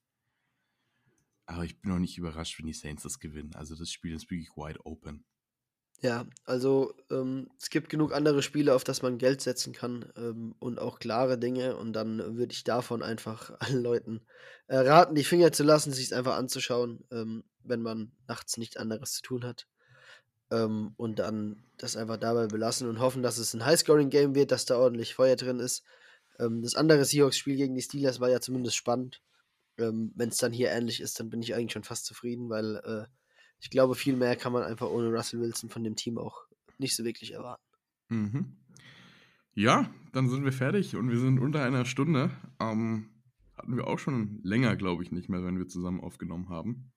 [1.45, 3.55] Aber ich bin noch nicht überrascht, wenn die Saints das gewinnen.
[3.55, 5.25] Also das Spiel ist wirklich wide open.
[6.01, 10.53] Ja, also ähm, es gibt genug andere Spiele, auf das man Geld setzen kann ähm,
[10.59, 11.75] und auch klare Dinge.
[11.77, 14.25] Und dann würde ich davon einfach allen Leuten
[14.67, 18.77] äh, raten, die Finger zu lassen, sich es einfach anzuschauen, ähm, wenn man nachts nichts
[18.77, 19.67] anderes zu tun hat.
[20.51, 24.65] Ähm, und dann das einfach dabei belassen und hoffen, dass es ein Highscoring-Game wird, dass
[24.65, 25.83] da ordentlich Feuer drin ist.
[26.39, 29.21] Ähm, das andere Seahawks-Spiel gegen die Steelers war ja zumindest spannend.
[29.77, 32.77] Ähm, wenn es dann hier ähnlich ist, dann bin ich eigentlich schon fast zufrieden, weil
[32.77, 33.05] äh,
[33.59, 36.45] ich glaube, viel mehr kann man einfach ohne Russell Wilson von dem Team auch
[36.77, 37.63] nicht so wirklich erwarten.
[38.09, 38.57] Mhm.
[39.53, 42.31] Ja, dann sind wir fertig und wir sind unter einer Stunde.
[42.59, 43.09] Ähm,
[43.55, 46.91] hatten wir auch schon länger, glaube ich, nicht mehr, wenn wir zusammen aufgenommen haben.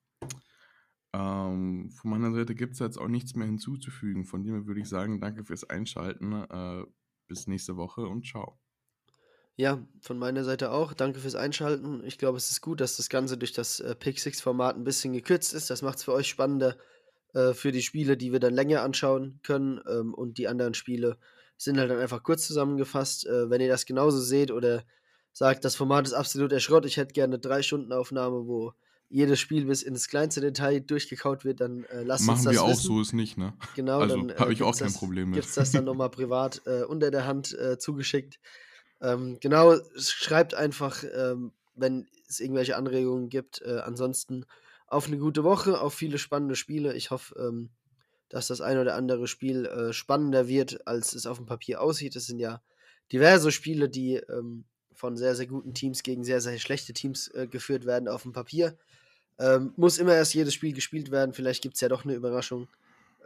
[1.13, 4.25] Ähm, von meiner Seite gibt es jetzt auch nichts mehr hinzuzufügen.
[4.25, 6.33] Von dem würde ich sagen, danke fürs Einschalten.
[6.33, 6.85] Äh,
[7.27, 8.59] bis nächste Woche und ciao.
[9.55, 10.93] Ja, von meiner Seite auch.
[10.93, 12.03] Danke fürs Einschalten.
[12.05, 15.53] Ich glaube, es ist gut, dass das Ganze durch das äh, Pick-Six-Format ein bisschen gekürzt
[15.53, 15.69] ist.
[15.69, 16.77] Das macht es für euch spannender
[17.33, 19.81] äh, für die Spiele, die wir dann länger anschauen können.
[19.87, 21.17] Ähm, und die anderen Spiele
[21.57, 23.27] sind halt dann einfach kurz zusammengefasst.
[23.27, 24.83] Äh, wenn ihr das genauso seht oder
[25.33, 28.73] sagt, das Format ist absolut erschrott, ich hätte gerne eine drei Stunden Aufnahme, wo
[29.11, 32.63] jedes Spiel bis ins kleinste Detail durchgekaut wird, dann äh, lasst Machen uns das wir
[32.63, 32.81] auch wissen.
[32.87, 33.53] so, ist nicht, ne?
[33.75, 35.35] Genau, Also dann äh, habe ich auch kein das, Problem mit.
[35.41, 38.39] gibt's das dann nochmal privat äh, unter der Hand äh, zugeschickt.
[39.01, 43.61] Ähm, genau, schreibt einfach, ähm, wenn es irgendwelche Anregungen gibt.
[43.61, 44.45] Äh, ansonsten
[44.87, 46.93] auf eine gute Woche, auf viele spannende Spiele.
[46.95, 47.69] Ich hoffe, ähm,
[48.29, 52.15] dass das ein oder andere Spiel äh, spannender wird, als es auf dem Papier aussieht.
[52.15, 52.61] Es sind ja
[53.11, 57.47] diverse Spiele, die ähm, von sehr, sehr guten Teams gegen sehr, sehr schlechte Teams äh,
[57.47, 58.77] geführt werden auf dem Papier.
[59.41, 61.33] Ähm, muss immer erst jedes Spiel gespielt werden.
[61.33, 62.67] Vielleicht gibt es ja doch eine Überraschung.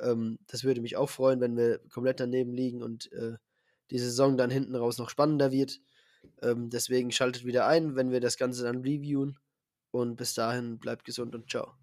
[0.01, 3.33] Ähm, das würde mich auch freuen, wenn wir komplett daneben liegen und äh,
[3.91, 5.81] die Saison dann hinten raus noch spannender wird.
[6.41, 9.37] Ähm, deswegen schaltet wieder ein, wenn wir das Ganze dann reviewen.
[9.91, 11.73] Und bis dahin bleibt gesund und ciao.